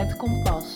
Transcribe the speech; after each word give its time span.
Het 0.00 0.16
Kompas. 0.16 0.74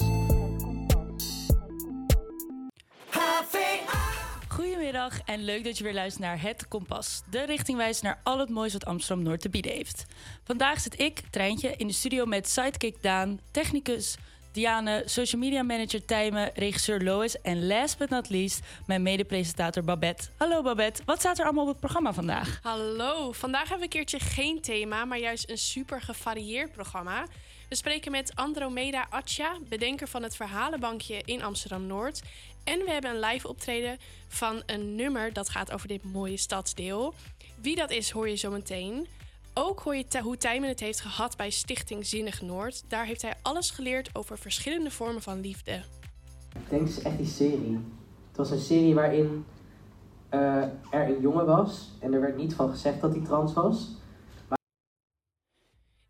Goedemiddag 4.48 5.20
en 5.24 5.44
leuk 5.44 5.64
dat 5.64 5.78
je 5.78 5.84
weer 5.84 5.94
luistert 5.94 6.24
naar 6.24 6.40
Het 6.40 6.68
Kompas. 6.68 7.22
De 7.30 7.44
richtingwijs 7.44 8.00
naar 8.00 8.20
al 8.22 8.38
het 8.38 8.48
moois 8.48 8.72
wat 8.72 8.84
Amsterdam 8.84 9.24
Noord 9.24 9.40
te 9.40 9.48
bieden 9.48 9.72
heeft. 9.72 10.04
Vandaag 10.44 10.80
zit 10.80 11.00
ik, 11.00 11.22
Treintje, 11.30 11.74
in 11.76 11.86
de 11.86 11.92
studio 11.92 12.24
met 12.24 12.48
sidekick 12.48 13.02
Daan, 13.02 13.40
technicus 13.50 14.16
Diane, 14.52 15.02
social 15.04 15.40
media 15.40 15.62
manager 15.62 16.04
Tijmen, 16.04 16.50
regisseur 16.54 17.00
Lois 17.00 17.40
en 17.40 17.66
last 17.66 17.98
but 17.98 18.08
not 18.08 18.28
least 18.28 18.60
mijn 18.86 19.02
mede-presentator 19.02 19.84
Babette. 19.84 20.28
Hallo 20.36 20.62
Babette, 20.62 21.02
wat 21.04 21.18
staat 21.18 21.38
er 21.38 21.44
allemaal 21.44 21.62
op 21.62 21.70
het 21.70 21.80
programma 21.80 22.12
vandaag? 22.12 22.58
Hallo, 22.62 23.32
vandaag 23.32 23.68
hebben 23.68 23.78
we 23.78 23.84
een 23.84 24.04
keertje 24.06 24.18
geen 24.18 24.60
thema, 24.60 25.04
maar 25.04 25.18
juist 25.18 25.50
een 25.50 25.58
super 25.58 26.00
gevarieerd 26.00 26.72
programma. 26.72 27.26
We 27.74 27.80
spreken 27.80 28.10
met 28.10 28.32
Andromeda 28.34 29.06
Atja, 29.10 29.58
bedenker 29.68 30.08
van 30.08 30.22
het 30.22 30.36
Verhalenbankje 30.36 31.22
in 31.24 31.42
Amsterdam-Noord. 31.42 32.22
En 32.64 32.78
we 32.78 32.90
hebben 32.90 33.10
een 33.10 33.20
live 33.20 33.48
optreden 33.48 33.98
van 34.28 34.62
een 34.66 34.94
nummer 34.94 35.32
dat 35.32 35.48
gaat 35.48 35.72
over 35.72 35.88
dit 35.88 36.04
mooie 36.04 36.36
stadsdeel. 36.36 37.14
Wie 37.60 37.76
dat 37.76 37.90
is, 37.90 38.10
hoor 38.10 38.28
je 38.28 38.34
zo 38.34 38.50
meteen. 38.50 39.06
Ook 39.54 39.80
hoor 39.80 39.96
je 39.96 40.20
hoe 40.22 40.36
Tijmen 40.36 40.68
het 40.68 40.80
heeft 40.80 41.00
gehad 41.00 41.36
bij 41.36 41.50
Stichting 41.50 42.06
Zinnig 42.06 42.42
Noord. 42.42 42.84
Daar 42.88 43.06
heeft 43.06 43.22
hij 43.22 43.34
alles 43.42 43.70
geleerd 43.70 44.10
over 44.12 44.38
verschillende 44.38 44.90
vormen 44.90 45.22
van 45.22 45.40
liefde. 45.40 45.82
Ik 46.54 46.70
denk 46.70 46.88
is 46.88 47.02
echt 47.02 47.16
die 47.16 47.26
serie. 47.26 47.78
Het 48.28 48.36
was 48.36 48.50
een 48.50 48.58
serie 48.58 48.94
waarin 48.94 49.44
uh, 50.34 50.62
er 50.90 51.08
een 51.08 51.20
jongen 51.20 51.46
was 51.46 51.90
en 52.00 52.12
er 52.12 52.20
werd 52.20 52.36
niet 52.36 52.54
van 52.54 52.70
gezegd 52.70 53.00
dat 53.00 53.14
hij 53.14 53.24
trans 53.24 53.52
was. 53.52 54.02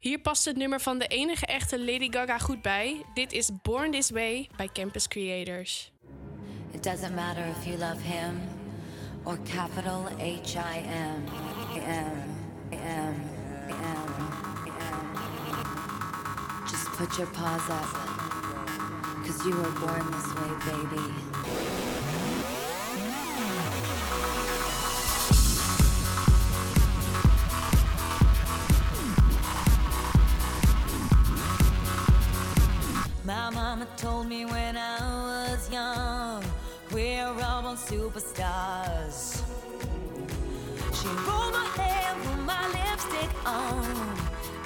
Hier 0.04 0.18
past 0.18 0.44
het 0.44 0.56
nummer 0.56 0.80
van 0.80 0.98
de 0.98 1.06
enige 1.06 1.46
echte 1.46 1.78
Lady 1.78 2.10
Gaga 2.10 2.38
goed 2.38 2.62
bij. 2.62 3.04
Dit 3.14 3.32
is 3.32 3.50
Born 3.62 3.90
This 3.90 4.10
Way 4.10 4.48
bij 4.56 4.68
Campus 4.72 5.08
Creators. 5.08 5.92
It 6.70 6.82
doesn't 6.82 7.14
matter 7.14 7.46
if 7.46 7.64
you 7.64 7.78
love 7.78 8.00
him 8.02 8.40
or 9.22 9.38
capital 9.54 10.02
H-I-M. 10.18 11.24
M. 11.74 12.34
M. 12.70 13.14
Just 16.70 16.96
put 16.96 17.16
your 17.16 17.30
paws 17.30 17.68
up, 17.68 17.98
cause 19.26 19.44
you 19.44 19.56
were 19.56 19.72
born 19.80 20.10
this 20.10 20.32
way, 20.34 20.72
baby. 20.72 21.93
My 33.26 33.48
mama 33.48 33.86
told 33.96 34.28
me 34.28 34.44
when 34.44 34.76
I 34.76 34.98
was 35.00 35.70
young, 35.72 36.44
we're 36.92 37.26
all 37.26 37.62
born 37.62 37.76
superstars. 37.76 39.40
She 40.92 41.08
rolled 41.08 41.54
my 41.54 41.64
hair, 41.74 42.14
put 42.22 42.40
my 42.44 42.66
lipstick 42.68 43.30
on, 43.46 43.84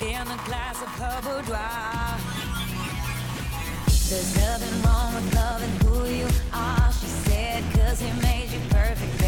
in 0.00 0.26
a 0.26 0.40
glass 0.44 0.82
of 0.82 0.88
her 0.98 1.20
boudoir. 1.22 2.18
There's 4.10 4.34
nothing 4.36 4.82
wrong 4.82 5.14
with 5.14 5.34
loving 5.36 5.76
who 5.86 6.08
you 6.08 6.28
are, 6.52 6.92
she 6.94 7.06
said, 7.06 7.62
cause 7.74 8.00
he 8.00 8.10
made 8.22 8.50
you 8.50 8.58
perfect, 8.70 9.22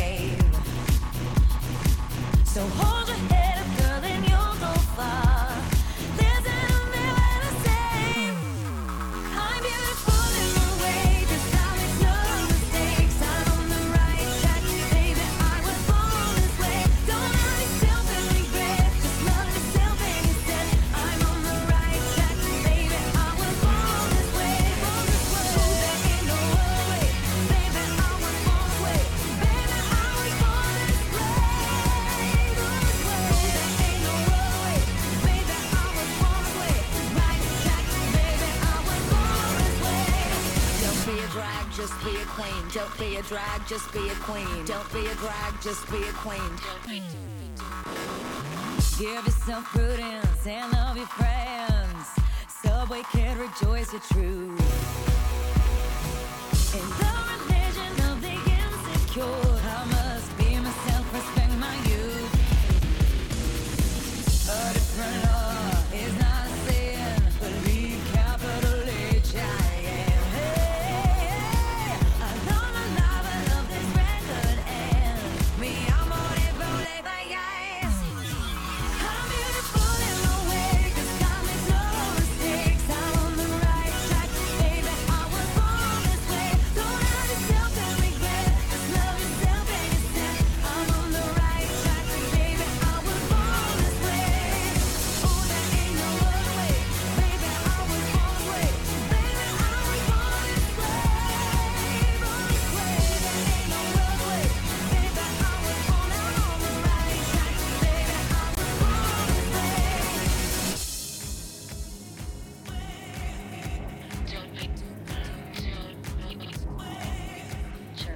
drag, 43.61 43.69
just 43.69 43.93
be 43.93 44.09
a 44.09 44.15
queen. 44.17 44.65
Don't 44.65 44.93
be 44.93 45.07
a 45.07 45.15
drag, 45.15 45.61
just 45.63 45.91
be 45.91 46.03
a 46.03 46.13
queen. 46.13 46.41
Give 48.99 49.25
yourself 49.25 49.65
prudence 49.65 50.47
and 50.47 50.73
love 50.73 50.97
your 50.97 51.07
friends. 51.07 52.07
Subway 52.63 53.03
can 53.13 53.39
rejoice 53.39 53.93
your 53.93 54.03
truth. 54.03 54.60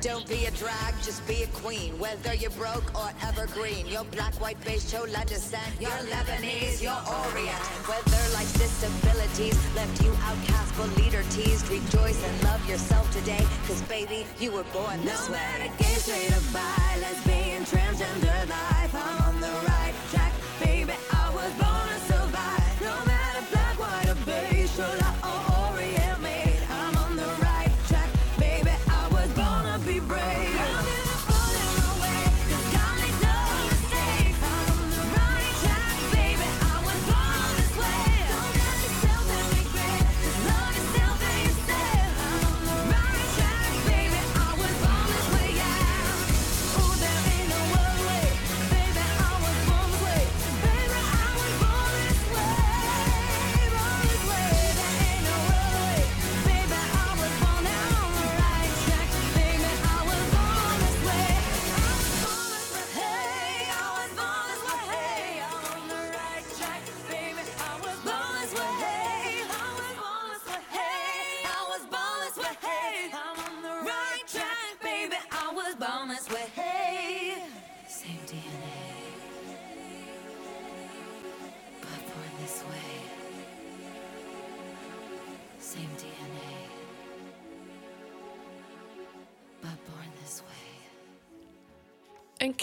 Don't 0.04 0.28
be 0.28 0.44
a 0.44 0.50
drag, 0.50 0.92
just 1.02 1.26
be 1.26 1.44
a 1.44 1.46
queen. 1.46 1.98
Whether 1.98 2.34
you're 2.34 2.50
broke 2.50 2.94
or 2.94 3.08
evergreen, 3.22 3.86
you're 3.86 4.04
black, 4.04 4.38
white, 4.38 4.62
beige, 4.62 4.92
chola 4.92 5.24
descent. 5.24 5.64
You're 5.80 5.90
Lebanese, 6.12 6.82
you're 6.82 6.92
Orient. 6.92 7.64
Whether 7.88 8.34
life's 8.36 8.52
disabilities 8.52 9.56
left 9.74 10.02
you 10.04 10.12
outcast 10.28 10.74
but 10.76 10.94
leader 10.98 11.22
teased, 11.30 11.70
rejoice 11.70 12.22
and 12.22 12.44
love 12.44 12.60
yourself 12.68 13.10
today. 13.16 13.46
Cause 13.66 13.80
baby, 13.88 14.26
you 14.38 14.52
were 14.52 14.66
born 14.74 15.02
this 15.06 15.26
No 15.26 15.32
way. 15.32 15.40
matter 15.40 15.72
gay, 15.78 15.96
straight 15.96 16.36
or 16.36 16.52
bi, 16.52 17.00
lesbian, 17.00 17.64
transgender 17.64 18.48
life, 18.50 18.73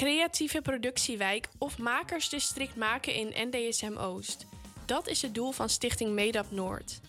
creatieve 0.02 0.62
productiewijk 0.62 1.48
of 1.58 1.78
makersdistrict 1.78 2.76
maken 2.76 3.14
in 3.14 3.50
NDSM 3.50 3.98
Oost. 3.98 4.46
Dat 4.86 5.08
is 5.08 5.22
het 5.22 5.36
doel 5.36 5.52
van 5.52 5.70
Stichting 5.70 6.12
Medap 6.12 6.52
Noord. 6.52 7.00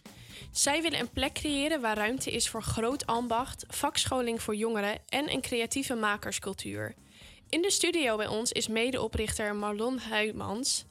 Zij 0.50 0.82
willen 0.82 1.00
een 1.00 1.10
plek 1.10 1.32
creëren 1.32 1.80
waar 1.80 1.96
ruimte 1.96 2.30
is 2.32 2.48
voor 2.48 2.62
groot 2.62 3.06
ambacht, 3.06 3.64
vakscholing 3.68 4.42
voor 4.42 4.54
jongeren 4.54 4.98
en 5.08 5.32
een 5.32 5.40
creatieve 5.40 5.94
makerscultuur. 5.94 6.94
In 7.48 7.62
de 7.62 7.70
studio 7.70 8.16
bij 8.16 8.26
ons 8.26 8.52
is 8.52 8.68
medeoprichter 8.68 9.56
Marlon 9.56 10.00
Huymans. 10.00 10.84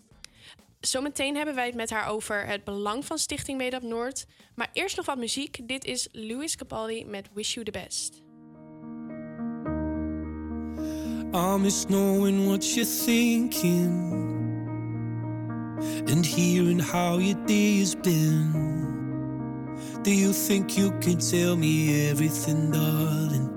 Zometeen 0.80 1.36
hebben 1.36 1.56
wij 1.56 1.66
het 1.66 1.76
met 1.76 1.90
haar 1.90 2.08
over 2.08 2.46
het 2.46 2.64
belang 2.64 3.06
van 3.06 3.18
Stichting 3.18 3.58
Medap 3.58 3.82
Noord. 3.82 4.26
Maar 4.56 4.70
eerst 4.74 4.98
nog 4.98 5.06
wat 5.06 5.18
muziek. 5.18 5.68
Dit 5.68 5.86
is 5.86 6.08
Louis 6.12 6.56
Capaldi 6.56 7.06
met 7.06 7.30
Wish 7.34 7.54
You 7.54 7.66
the 7.66 7.72
Best. 7.72 8.31
I 11.34 11.56
miss 11.56 11.90
knowing 11.90 12.50
what 12.50 12.76
you're 12.76 12.84
thinking 12.84 14.22
and 16.08 16.26
hearing 16.26 16.80
how 16.80 17.20
your 17.20 17.38
day 17.46 17.80
has 17.80 17.96
been. 17.96 18.52
Do 20.04 20.12
you 20.14 20.34
think 20.34 20.78
you 20.78 20.92
can 21.00 21.20
tell 21.20 21.56
me 21.56 22.10
everything, 22.10 22.72
darling? 22.72 23.48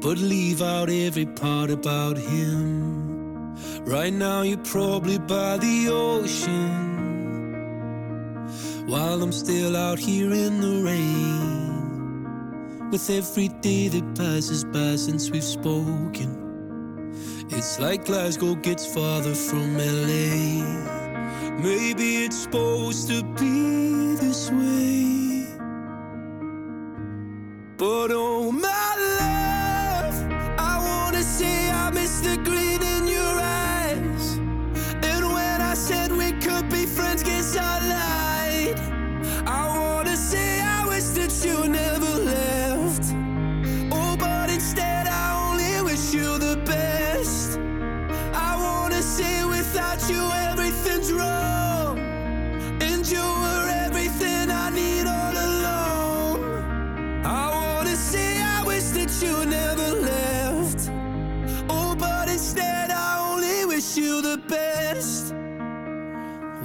But 0.00 0.16
leave 0.16 0.62
out 0.62 0.88
every 0.88 1.26
part 1.26 1.68
about 1.68 2.16
him. 2.16 3.54
Right 3.84 4.12
now, 4.12 4.40
you're 4.40 4.56
probably 4.64 5.18
by 5.18 5.58
the 5.58 5.88
ocean 5.90 6.88
while 8.86 9.22
I'm 9.22 9.32
still 9.32 9.76
out 9.76 9.98
here 9.98 10.32
in 10.32 10.62
the 10.62 10.82
rain. 10.84 11.79
With 12.90 13.08
every 13.08 13.46
day 13.46 13.86
that 13.86 14.16
passes 14.16 14.64
by 14.64 14.96
since 14.96 15.30
we've 15.30 15.44
spoken, 15.44 17.14
it's 17.50 17.78
like 17.78 18.04
Glasgow 18.04 18.56
gets 18.56 18.84
farther 18.92 19.32
from 19.32 19.78
LA. 19.78 20.64
Maybe 21.62 22.24
it's 22.24 22.42
supposed 22.42 23.06
to 23.08 23.22
be 23.38 24.16
this 24.16 24.50
way. 24.50 25.46
But 27.76 28.10
oh 28.10 28.50
my 28.50 28.79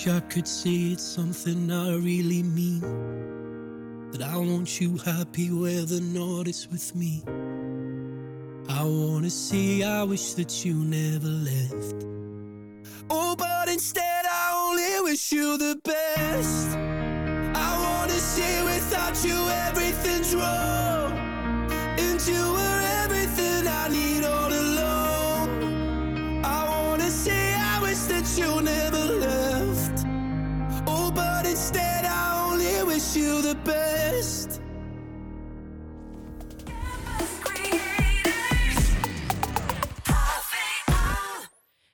Wish 0.00 0.14
I 0.14 0.20
could 0.20 0.48
say 0.48 0.92
it's 0.92 1.02
something 1.02 1.70
I 1.70 1.94
really 1.96 2.42
mean. 2.42 2.80
That 4.12 4.22
I 4.22 4.38
want 4.38 4.80
you 4.80 4.96
happy 4.96 5.50
where 5.52 5.82
the 5.82 6.00
north 6.00 6.48
is 6.48 6.66
with 6.70 6.94
me. 6.94 7.22
I 8.70 8.82
wanna 8.82 9.28
say 9.28 9.82
I 9.82 10.02
wish 10.04 10.32
that 10.34 10.64
you 10.64 10.72
never 10.72 11.28
left. 11.28 12.06
Oh, 13.10 13.36
but 13.36 13.68
instead 13.68 14.24
I 14.24 14.70
only 14.70 15.10
wish 15.10 15.32
you 15.32 15.58
the 15.58 15.78
best. 15.84 16.68
I 17.54 17.70
wanna 17.84 18.18
say 18.34 18.64
without 18.64 19.22
you 19.22 19.38
everything's 19.68 20.34
wrong. 20.34 21.12
And 21.98 22.18
you 22.26 22.42
were 22.54 22.79
best. 33.64 34.60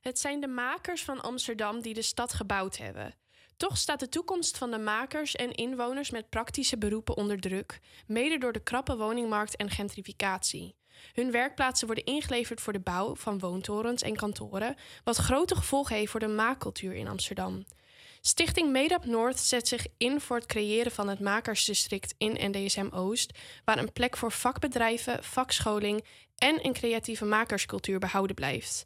Het 0.00 0.18
zijn 0.18 0.40
de 0.40 0.46
makers 0.46 1.04
van 1.04 1.20
Amsterdam 1.20 1.80
die 1.80 1.94
de 1.94 2.02
stad 2.02 2.32
gebouwd 2.32 2.76
hebben. 2.76 3.14
Toch 3.56 3.76
staat 3.76 4.00
de 4.00 4.08
toekomst 4.08 4.58
van 4.58 4.70
de 4.70 4.78
makers 4.78 5.34
en 5.34 5.52
inwoners 5.52 6.10
met 6.10 6.30
praktische 6.30 6.78
beroepen 6.78 7.16
onder 7.16 7.40
druk, 7.40 7.80
mede 8.06 8.38
door 8.38 8.52
de 8.52 8.62
krappe 8.62 8.96
woningmarkt 8.96 9.56
en 9.56 9.70
gentrificatie. 9.70 10.76
Hun 11.12 11.30
werkplaatsen 11.30 11.86
worden 11.86 12.04
ingeleverd 12.04 12.60
voor 12.60 12.72
de 12.72 12.80
bouw 12.80 13.14
van 13.14 13.38
woontorens 13.38 14.02
en 14.02 14.16
kantoren, 14.16 14.76
wat 15.04 15.16
grote 15.16 15.54
gevolgen 15.54 15.96
heeft 15.96 16.10
voor 16.10 16.20
de 16.20 16.26
maakcultuur 16.26 16.94
in 16.94 17.08
Amsterdam. 17.08 17.64
Stichting 18.20 18.70
Medap 18.70 19.04
Noord 19.04 19.38
zet 19.38 19.68
zich 19.68 19.86
in 19.96 20.20
voor 20.20 20.36
het 20.36 20.46
creëren 20.46 20.92
van 20.92 21.08
het 21.08 21.20
makersdistrict 21.20 22.14
in 22.18 22.50
NDSM 22.50 22.88
Oost, 22.90 23.38
waar 23.64 23.78
een 23.78 23.92
plek 23.92 24.16
voor 24.16 24.32
vakbedrijven, 24.32 25.24
vakscholing 25.24 26.04
en 26.36 26.66
een 26.66 26.72
creatieve 26.72 27.24
makerscultuur 27.24 27.98
behouden 27.98 28.36
blijft. 28.36 28.84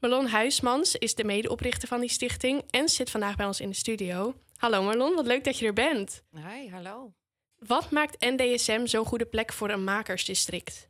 Marlon 0.00 0.26
Huismans 0.26 0.96
is 0.96 1.14
de 1.14 1.24
medeoprichter 1.24 1.88
van 1.88 2.00
die 2.00 2.10
stichting 2.10 2.62
en 2.70 2.88
zit 2.88 3.10
vandaag 3.10 3.36
bij 3.36 3.46
ons 3.46 3.60
in 3.60 3.68
de 3.68 3.76
studio. 3.76 4.34
Hallo 4.56 4.82
Marlon, 4.82 5.14
wat 5.14 5.26
leuk 5.26 5.44
dat 5.44 5.58
je 5.58 5.66
er 5.66 5.72
bent. 5.72 6.22
Hi, 6.34 6.68
hallo. 6.70 7.12
Wat 7.58 7.90
maakt 7.90 8.20
NDSM 8.20 8.86
zo'n 8.86 9.04
goede 9.04 9.26
plek 9.26 9.52
voor 9.52 9.70
een 9.70 9.84
makersdistrict? 9.84 10.88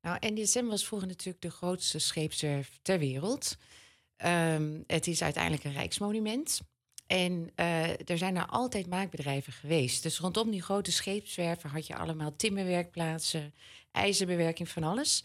Nou, 0.00 0.16
NDSM 0.20 0.64
was 0.64 0.86
vroeger 0.86 1.08
natuurlijk 1.08 1.40
de 1.40 1.50
grootste 1.50 1.98
scheepswerf 1.98 2.78
ter 2.82 2.98
wereld. 2.98 3.56
Ehm, 4.16 4.80
het 4.86 5.06
is 5.06 5.22
uiteindelijk 5.22 5.64
een 5.64 5.72
rijksmonument. 5.72 6.60
En 7.06 7.50
eh, 7.54 8.10
er 8.10 8.18
zijn 8.18 8.34
daar 8.34 8.46
altijd 8.46 8.86
maakbedrijven 8.86 9.52
geweest. 9.52 10.02
Dus 10.02 10.18
rondom 10.18 10.50
die 10.50 10.62
grote 10.62 10.92
scheepswerven 10.92 11.70
had 11.70 11.86
je 11.86 11.96
allemaal 11.96 12.36
timmerwerkplaatsen, 12.36 13.54
ijzerbewerking, 13.90 14.68
van 14.68 14.82
alles. 14.82 15.22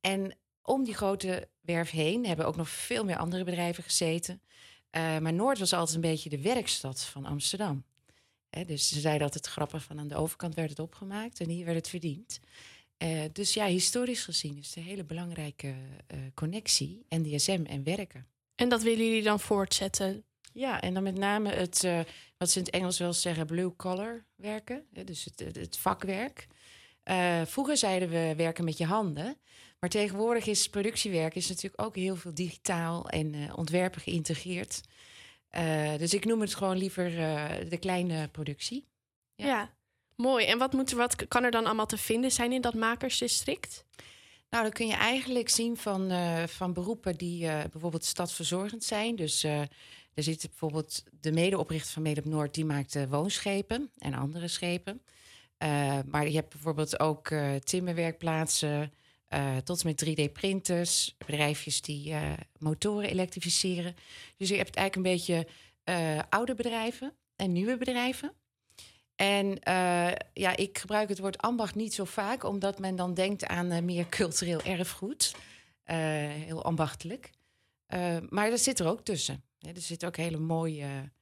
En 0.00 0.36
om 0.62 0.84
die 0.84 0.94
grote 0.94 1.48
werf 1.60 1.90
heen 1.90 2.26
hebben 2.26 2.46
ook 2.46 2.56
nog 2.56 2.68
veel 2.68 3.04
meer 3.04 3.16
andere 3.16 3.44
bedrijven 3.44 3.84
gezeten. 3.84 4.42
Eh, 4.90 5.18
maar 5.18 5.32
Noord 5.32 5.58
was 5.58 5.72
altijd 5.72 5.94
een 5.94 6.10
beetje 6.10 6.30
de 6.30 6.40
werkstad 6.40 7.04
van 7.04 7.24
Amsterdam. 7.24 7.84
Hè, 8.50 8.64
dus 8.64 8.88
ze 8.88 9.00
zeiden 9.00 9.22
altijd 9.22 9.46
grappig 9.46 9.82
van 9.82 9.98
aan 9.98 10.08
de 10.08 10.16
overkant 10.16 10.54
werd 10.54 10.70
het 10.70 10.78
opgemaakt 10.78 11.40
en 11.40 11.48
hier 11.48 11.64
werd 11.64 11.76
het 11.76 11.88
verdiend. 11.88 12.40
Eh, 12.96 13.20
dus 13.32 13.54
ja, 13.54 13.66
historisch 13.66 14.24
gezien 14.24 14.58
is 14.58 14.66
het 14.66 14.76
een 14.76 14.82
hele 14.82 15.04
belangrijke 15.04 15.74
eh, 16.06 16.18
connectie, 16.34 17.06
NDSM 17.08 17.64
en 17.66 17.82
werken. 17.82 18.26
En 18.54 18.68
dat 18.68 18.82
willen 18.82 19.04
jullie 19.04 19.22
dan 19.22 19.40
voortzetten? 19.40 20.24
Ja, 20.52 20.80
en 20.80 20.94
dan 20.94 21.02
met 21.02 21.18
name 21.18 21.50
het, 21.50 21.84
eh, 21.84 22.00
wat 22.38 22.50
ze 22.50 22.58
in 22.58 22.64
het 22.64 22.74
Engels 22.74 22.98
wel 22.98 23.12
zeggen, 23.12 23.46
blue 23.46 23.76
collar 23.76 24.24
werken. 24.36 24.86
Dus 25.04 25.24
het, 25.24 25.56
het, 25.56 25.78
vakwerk. 25.78 26.46
Eh, 27.02 27.42
vroeger 27.46 27.76
zeiden 27.76 28.08
we 28.08 28.34
werken 28.36 28.64
met 28.64 28.78
je 28.78 28.84
handen. 28.86 29.36
Maar 29.80 29.90
tegenwoordig 29.90 30.46
is 30.46 30.68
productiewerk 30.68 31.34
is 31.34 31.48
natuurlijk 31.48 31.82
ook 31.82 31.96
heel 31.96 32.16
veel 32.16 32.34
digitaal 32.34 33.08
en 33.08 33.34
eh, 33.34 33.58
ontwerpen 33.58 34.00
geïntegreerd. 34.00 34.80
Dus 35.98 36.14
ik 36.14 36.24
noem 36.24 36.40
het 36.40 36.54
gewoon 36.54 36.76
liever 36.76 37.10
de 37.68 37.76
kleine 37.80 38.28
productie. 38.28 38.86
Ja. 39.34 39.46
Ja. 39.46 39.74
Mooi. 40.16 40.46
En 40.46 40.58
wat, 40.58 40.72
moet, 40.72 40.90
er- 40.90 40.96
wat 40.96 41.28
kan 41.28 41.44
er 41.44 41.50
dan 41.50 41.64
allemaal 41.66 41.86
te 41.86 41.96
vinden 41.98 42.32
zijn 42.32 42.52
in 42.52 42.60
dat 42.60 42.74
makersdistrict? 42.74 43.84
Nou, 44.50 44.62
dan 44.62 44.72
kun 44.72 44.86
je 44.86 44.94
eigenlijk 44.94 45.48
zien 45.48 45.76
van, 45.76 46.12
van 46.48 46.72
beroepen 46.72 47.16
die 47.16 47.40
bijvoorbeeld 47.46 48.04
stadsverzorgend 48.04 48.84
zijn. 48.84 49.16
Dus 49.16 49.46
er 50.14 50.22
zit 50.22 50.46
bijvoorbeeld 50.48 51.02
de 51.20 51.32
medeoprichter 51.32 51.92
van 51.92 52.02
Mede 52.02 52.20
op 52.20 52.26
Noord, 52.26 52.54
die 52.54 52.64
maakt 52.64 53.08
woonschepen 53.08 53.90
en 53.98 54.14
andere 54.14 54.48
schepen. 54.48 55.02
Eh, 55.62 55.98
maar 56.06 56.28
je 56.28 56.34
hebt 56.34 56.48
bijvoorbeeld 56.48 57.00
ook 57.00 57.30
eh, 57.30 57.54
timmerwerkplaatsen, 57.54 58.92
eh, 59.28 59.56
tot 59.56 59.82
en 59.82 59.86
met 59.86 60.04
3D-printers, 60.04 61.14
bedrijfjes 61.18 61.80
die 61.80 62.14
motoren 62.58 63.08
elektrificeren. 63.08 63.94
Dus 64.36 64.48
je 64.48 64.56
hebt 64.56 64.76
eigenlijk 64.76 64.96
een 64.96 65.14
beetje 65.14 65.46
oude 66.28 66.54
bedrijven 66.54 67.12
en 67.36 67.52
nieuwe 67.52 67.76
bedrijven. 67.76 68.32
En 69.16 69.58
ja, 70.32 70.56
ik 70.56 70.78
gebruik 70.78 71.08
het 71.08 71.18
woord 71.18 71.38
ambacht 71.38 71.74
niet 71.74 71.94
zo 71.94 72.04
vaak, 72.04 72.44
omdat 72.44 72.78
men 72.78 72.96
dan 72.96 73.14
denkt 73.14 73.46
aan 73.46 73.84
meer 73.84 74.08
cultureel 74.08 74.62
erfgoed. 74.62 75.34
Heel 75.84 76.64
ambachtelijk. 76.64 77.30
Maar 78.28 78.50
dat 78.50 78.60
zit 78.60 78.78
er 78.78 78.86
ook 78.86 79.04
tussen. 79.04 79.42
Er 79.62 79.80
zitten 79.80 80.08
ook 80.08 80.16
hele 80.16 80.38
mooie, 80.38 81.12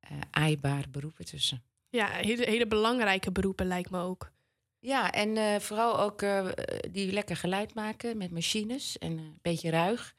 eh 0.00 0.10
aaibare 0.30 0.88
beroepen 0.88 1.24
tussen. 1.24 1.62
Ja, 1.88 2.06
hele, 2.08 2.44
hele 2.44 2.66
belangrijke 2.66 3.32
beroepen 3.32 3.66
lijkt 3.66 3.90
me 3.90 4.00
ook. 4.00 4.32
Ja, 4.78 5.12
en 5.12 5.36
eh, 5.36 5.60
vooral 5.60 6.00
ook 6.00 6.22
eh, 6.22 6.48
die 6.90 7.12
lekker 7.12 7.36
geluid 7.36 7.74
maken 7.74 8.16
met 8.16 8.30
machines 8.30 8.98
en 8.98 9.18
een 9.18 9.38
beetje 9.42 9.70
ruig. 9.70 10.14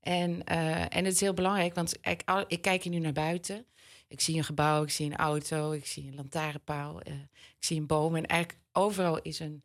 En, 0.00 0.44
en 0.44 1.04
het 1.04 1.14
is 1.14 1.20
heel 1.20 1.34
belangrijk, 1.34 1.74
want 1.74 1.96
ik, 2.00 2.22
al- 2.24 2.44
ik 2.48 2.62
kijk 2.62 2.82
hier 2.82 2.92
nu 2.92 2.98
naar 2.98 3.12
buiten. 3.12 3.66
Ik 4.08 4.20
zie 4.20 4.36
een 4.36 4.44
gebouw, 4.44 4.82
ik 4.82 4.90
zie 4.90 5.06
een 5.06 5.16
auto, 5.16 5.72
ik 5.72 5.86
zie 5.86 6.06
een 6.08 6.14
lantaarnpaal, 6.14 7.00
ik 7.00 7.64
zie 7.64 7.80
een 7.80 7.86
boom. 7.86 8.16
En 8.16 8.26
eigenlijk 8.26 8.62
overal 8.72 9.22
is 9.22 9.38
een 9.38 9.62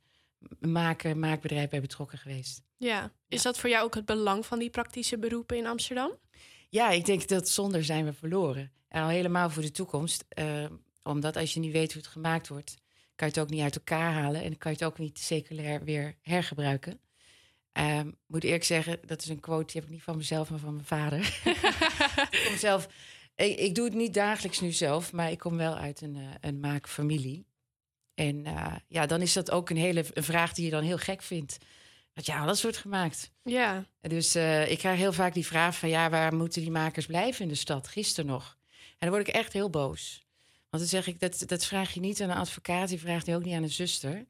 maker, 0.59 1.17
maakbedrijf 1.17 1.69
bij 1.69 1.81
betrokken 1.81 2.17
geweest. 2.17 2.61
Ja. 2.77 3.11
Is 3.27 3.41
dat 3.41 3.59
voor 3.59 3.69
jou 3.69 3.85
ook 3.85 3.95
het 3.95 4.05
belang 4.05 4.45
van 4.45 4.59
die 4.59 4.69
praktische 4.69 5.17
beroepen 5.17 5.57
in 5.57 5.67
Amsterdam? 5.67 6.11
Ja, 6.69 6.89
ik 6.89 7.05
denk 7.05 7.27
dat 7.27 7.49
zonder 7.49 7.83
zijn 7.83 8.05
we 8.05 8.13
verloren. 8.13 8.71
En 8.87 9.01
al 9.01 9.09
helemaal 9.09 9.49
voor 9.49 9.61
de 9.61 9.71
toekomst. 9.71 10.25
eh, 10.29 10.65
omdat 11.03 11.37
als 11.37 11.53
je 11.53 11.59
niet 11.59 11.71
weet 11.71 11.93
hoe 11.93 12.01
het 12.01 12.11
gemaakt 12.11 12.47
wordt, 12.47 12.75
kan 13.15 13.27
je 13.27 13.33
het 13.33 13.43
ook 13.43 13.49
niet 13.49 13.61
uit 13.61 13.75
elkaar 13.75 14.13
halen. 14.13 14.43
En 14.43 14.57
kan 14.57 14.71
je 14.71 14.77
het 14.77 14.87
ook 14.87 14.97
niet 14.97 15.19
seculair 15.19 15.83
weer 15.83 16.15
hergebruiken. 16.21 16.99
Ehm, 17.71 18.11
moet 18.27 18.43
eerlijk 18.43 18.63
zeggen, 18.63 18.99
dat 19.05 19.21
is 19.21 19.29
een 19.29 19.39
quote 19.39 19.65
die 19.65 19.75
heb 19.75 19.83
ik 19.83 19.89
niet 19.89 20.03
van 20.03 20.17
mezelf, 20.17 20.49
maar 20.49 20.59
van 20.59 20.73
mijn 20.73 20.85
vader. 20.85 21.19
ik, 22.31 22.43
kom 22.47 22.57
zelf, 22.57 22.87
ik, 23.35 23.59
ik 23.59 23.75
doe 23.75 23.85
het 23.85 23.93
niet 23.93 24.13
dagelijks 24.13 24.59
nu 24.59 24.71
zelf, 24.71 25.11
maar 25.11 25.31
ik 25.31 25.39
kom 25.39 25.57
wel 25.57 25.75
uit 25.75 26.01
een, 26.01 26.15
eh, 26.15 26.23
een 26.41 26.59
maakfamilie. 26.59 27.45
En 28.13 28.45
eh, 28.45 28.75
ja, 28.87 29.05
dan 29.05 29.21
is 29.21 29.33
dat 29.33 29.51
ook 29.51 29.69
een 29.69 29.77
hele 29.77 30.05
een 30.13 30.23
vraag 30.23 30.53
die 30.53 30.65
je 30.65 30.71
dan 30.71 30.83
heel 30.83 30.97
gek 30.97 31.21
vindt. 31.21 31.57
Want 32.15 32.27
ja, 32.27 32.41
alles 32.41 32.61
wordt 32.61 32.77
gemaakt. 32.77 33.31
Ja. 33.43 33.85
Dus 34.01 34.35
eh, 34.35 34.71
ik 34.71 34.77
krijg 34.77 34.97
heel 34.97 35.13
vaak 35.13 35.33
die 35.33 35.45
vraag 35.45 35.75
van... 35.75 35.89
ja, 35.89 36.09
waar 36.09 36.35
moeten 36.35 36.61
die 36.61 36.71
makers 36.71 37.05
blijven 37.05 37.41
in 37.41 37.47
de 37.47 37.55
stad? 37.55 37.87
Gisteren 37.87 38.29
nog. 38.29 38.57
En 38.69 38.95
dan 38.99 39.09
word 39.09 39.27
ik 39.27 39.33
echt 39.33 39.53
heel 39.53 39.69
boos. 39.69 40.25
Want 40.69 40.83
dan 40.83 41.01
zeg 41.01 41.07
ik, 41.07 41.19
dat, 41.19 41.43
dat 41.45 41.65
vraag 41.65 41.93
je 41.93 41.99
niet 41.99 42.21
aan 42.21 42.29
een 42.29 42.37
advocaat... 42.37 42.89
die 42.89 42.99
vraagt 42.99 43.25
je 43.25 43.35
ook 43.35 43.43
niet 43.43 43.55
aan 43.55 43.63
een 43.63 43.69
zuster. 43.69 44.25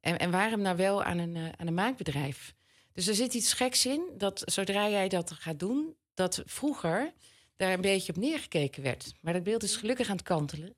En, 0.00 0.18
en 0.18 0.30
waarom 0.30 0.60
nou 0.60 0.76
wel 0.76 1.02
aan 1.02 1.18
een, 1.18 1.36
eh, 1.36 1.48
aan 1.56 1.66
een 1.66 1.74
maakbedrijf? 1.74 2.54
Dus 2.92 3.06
er 3.06 3.14
zit 3.14 3.34
iets 3.34 3.52
geks 3.52 3.86
in, 3.86 4.02
dat 4.16 4.42
zodra 4.44 4.88
jij 4.88 5.08
dat 5.08 5.32
gaat 5.32 5.58
doen... 5.58 5.96
dat 6.14 6.42
vroeger 6.44 7.12
daar 7.56 7.72
een 7.72 7.80
beetje 7.80 8.12
op 8.12 8.18
neergekeken 8.18 8.82
werd. 8.82 9.12
Maar 9.20 9.32
dat 9.32 9.42
beeld 9.42 9.62
is 9.62 9.76
gelukkig 9.76 10.08
aan 10.08 10.16
het 10.16 10.24
kantelen. 10.24 10.74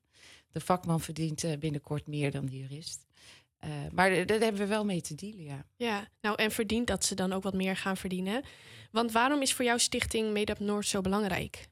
De 0.52 0.60
vakman 0.60 1.00
verdient 1.00 1.44
eh, 1.44 1.58
binnenkort 1.58 2.06
meer 2.06 2.30
dan 2.30 2.46
de 2.46 2.58
jurist. 2.58 3.05
Eh, 3.66 3.72
maar 3.92 4.26
daar 4.26 4.40
hebben 4.40 4.60
we 4.60 4.66
wel 4.66 4.84
mee 4.84 5.00
te 5.00 5.14
dealen, 5.14 5.44
ja. 5.44 5.66
Ja, 5.76 6.08
nou 6.20 6.36
en 6.36 6.50
verdient 6.50 6.86
dat 6.86 7.04
ze 7.04 7.14
dan 7.14 7.32
ook 7.32 7.42
wat 7.42 7.54
meer 7.54 7.76
gaan 7.76 7.96
verdienen. 7.96 8.44
Want 8.90 9.12
waarom 9.12 9.42
is 9.42 9.54
voor 9.54 9.64
jouw 9.64 9.78
stichting 9.78 10.32
Made 10.32 10.52
Up 10.52 10.58
Noord 10.58 10.86
zo 10.86 11.00
belangrijk? 11.00 11.68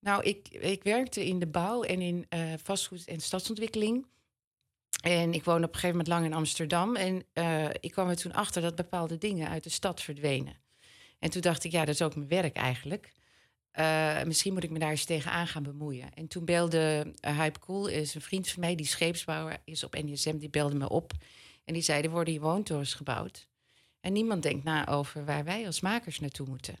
Nou, 0.00 0.22
ik, 0.22 0.48
ik 0.48 0.82
werkte 0.82 1.26
in 1.26 1.38
de 1.38 1.46
bouw 1.46 1.82
en 1.82 2.00
in 2.00 2.26
eh, 2.28 2.52
vastgoed 2.62 3.04
en 3.04 3.20
stadsontwikkeling. 3.20 4.06
En 5.02 5.32
ik 5.32 5.44
woonde 5.44 5.66
op 5.66 5.74
een 5.74 5.80
gegeven 5.80 5.96
moment 5.96 6.08
lang 6.08 6.24
in 6.24 6.32
Amsterdam. 6.32 6.96
En 6.96 7.24
eh, 7.32 7.68
ik 7.80 7.90
kwam 7.90 8.08
er 8.08 8.16
toen 8.16 8.32
achter 8.32 8.62
dat 8.62 8.74
bepaalde 8.74 9.18
dingen 9.18 9.48
uit 9.48 9.64
de 9.64 9.70
stad 9.70 10.02
verdwenen. 10.02 10.56
En 11.18 11.30
toen 11.30 11.40
dacht 11.40 11.64
ik, 11.64 11.72
ja, 11.72 11.84
dat 11.84 11.94
is 11.94 12.02
ook 12.02 12.16
mijn 12.16 12.28
werk 12.28 12.56
eigenlijk. 12.56 13.12
Eh, 13.76 14.22
misschien 14.22 14.52
moet 14.52 14.64
ik 14.64 14.70
me 14.70 14.78
daar 14.78 14.90
eens 14.90 15.04
tegenaan 15.04 15.46
gaan 15.46 15.62
bemoeien. 15.62 16.14
En 16.14 16.28
toen 16.28 16.44
belde 16.44 17.12
uh, 17.20 17.38
Hype 17.38 17.58
Cool, 17.58 17.86
is 17.86 18.14
een 18.14 18.20
vriend 18.20 18.48
van 18.48 18.60
mij, 18.60 18.74
die 18.74 18.86
scheepsbouwer 18.86 19.56
is 19.64 19.84
op 19.84 19.94
NSM, 19.94 20.36
die 20.38 20.50
belde 20.50 20.74
me 20.74 20.88
op. 20.88 21.12
En 21.64 21.74
die 21.74 21.82
zei, 21.82 22.02
er 22.02 22.10
worden 22.10 22.32
hier 22.32 22.42
woontorens 22.42 22.94
gebouwd. 22.94 23.48
En 24.00 24.12
niemand 24.12 24.42
denkt 24.42 24.64
na 24.64 24.88
over 24.88 25.24
waar 25.24 25.44
wij 25.44 25.66
als 25.66 25.80
makers 25.80 26.20
naartoe 26.20 26.46
moeten. 26.48 26.76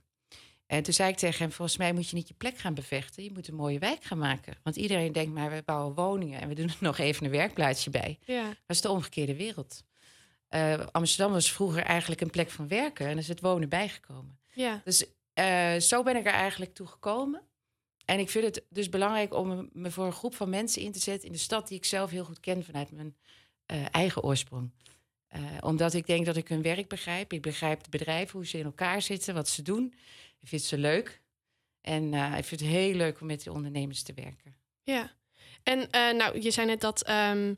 En 0.66 0.82
toen 0.82 0.94
zei 0.94 1.10
ik 1.10 1.16
tegen 1.16 1.38
hem, 1.38 1.52
volgens 1.52 1.78
mij 1.78 1.92
moet 1.92 2.08
je 2.08 2.16
niet 2.16 2.28
je 2.28 2.34
plek 2.34 2.58
gaan 2.58 2.74
bevechten. 2.74 3.24
Je 3.24 3.32
moet 3.32 3.48
een 3.48 3.54
mooie 3.54 3.78
wijk 3.78 4.04
gaan 4.04 4.18
maken. 4.18 4.54
Want 4.62 4.76
iedereen 4.76 5.12
denkt, 5.12 5.34
maar 5.34 5.50
we 5.50 5.62
bouwen 5.64 5.94
woningen 5.94 6.40
en 6.40 6.48
we 6.48 6.54
doen 6.54 6.68
er 6.68 6.76
nog 6.90 6.98
even 6.98 7.24
een 7.24 7.30
werkplaatsje 7.30 7.90
bij. 7.90 8.18
Ja. 8.24 8.46
Dat 8.46 8.76
is 8.76 8.80
de 8.80 8.90
omgekeerde 8.90 9.36
wereld. 9.36 9.84
Eh, 10.48 10.86
Amsterdam 10.92 11.32
was 11.32 11.52
vroeger 11.52 11.82
eigenlijk 11.82 12.20
een 12.20 12.30
plek 12.30 12.50
van 12.50 12.68
werken 12.68 13.06
en 13.06 13.12
er 13.12 13.18
is 13.18 13.28
het 13.28 13.40
wonen 13.40 13.68
bijgekomen. 13.68 14.38
Ja. 14.52 14.80
Dus 14.84 15.06
eh, 15.36 15.80
zo 15.80 16.02
ben 16.02 16.16
ik 16.16 16.26
er 16.26 16.32
eigenlijk 16.32 16.74
toe 16.74 16.86
gekomen. 16.86 17.42
En 18.04 18.18
ik 18.18 18.30
vind 18.30 18.44
het 18.44 18.64
dus 18.68 18.88
belangrijk 18.88 19.34
om 19.34 19.68
me 19.72 19.90
voor 19.90 20.06
een 20.06 20.12
groep 20.12 20.34
van 20.34 20.50
mensen 20.50 20.82
in 20.82 20.92
te 20.92 20.98
zetten 20.98 21.26
in 21.26 21.32
de 21.32 21.38
stad 21.38 21.68
die 21.68 21.76
ik 21.76 21.84
zelf 21.84 22.10
heel 22.10 22.24
goed 22.24 22.40
ken 22.40 22.64
vanuit 22.64 22.90
mijn 22.90 23.16
eh, 23.66 23.84
eigen 23.90 24.22
oorsprong. 24.22 24.70
Eh, 25.26 25.40
omdat 25.60 25.94
ik 25.94 26.06
denk 26.06 26.26
dat 26.26 26.36
ik 26.36 26.48
hun 26.48 26.62
werk 26.62 26.88
begrijp. 26.88 27.32
Ik 27.32 27.42
begrijp 27.42 27.82
de 27.82 27.90
bedrijven, 27.90 28.38
hoe 28.38 28.46
ze 28.46 28.58
in 28.58 28.64
elkaar 28.64 29.02
zitten, 29.02 29.34
wat 29.34 29.48
ze 29.48 29.62
doen. 29.62 29.94
Ik 30.40 30.48
vind 30.48 30.62
ze 30.62 30.78
leuk. 30.78 31.22
En 31.80 32.14
ik 32.14 32.44
vind 32.44 32.60
het 32.60 32.70
heel 32.70 32.94
leuk 32.94 33.20
om 33.20 33.26
met 33.26 33.42
die 33.42 33.52
ondernemers 33.52 34.02
te 34.02 34.12
werken. 34.14 34.56
Ja. 34.82 35.12
En 35.62 35.88
nou, 36.16 36.40
je 36.40 36.50
zei 36.50 36.66
net 36.66 36.80
dat 36.80 37.02
ehm, 37.02 37.54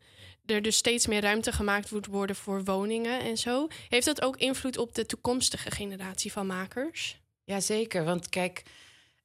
er 0.47 0.63
dus 0.63 0.77
steeds 0.77 1.07
meer 1.07 1.21
ruimte 1.21 1.53
gemaakt 1.53 1.91
moet 1.91 2.07
worden 2.07 2.37
voor 2.37 2.65
woningen 2.65 3.21
en 3.21 3.37
zo. 3.37 3.67
Heeft 3.89 4.07
dat 4.07 4.23
ook 4.23 4.37
invloed 4.37 4.79
op 4.79 4.95
de 4.95 5.07
toekomstige 5.07 5.71
generatie 5.71 6.33
van 6.33 6.47
makers? 6.47 7.21
Jazeker, 7.49 8.05
want 8.05 8.29
kijk, 8.29 8.63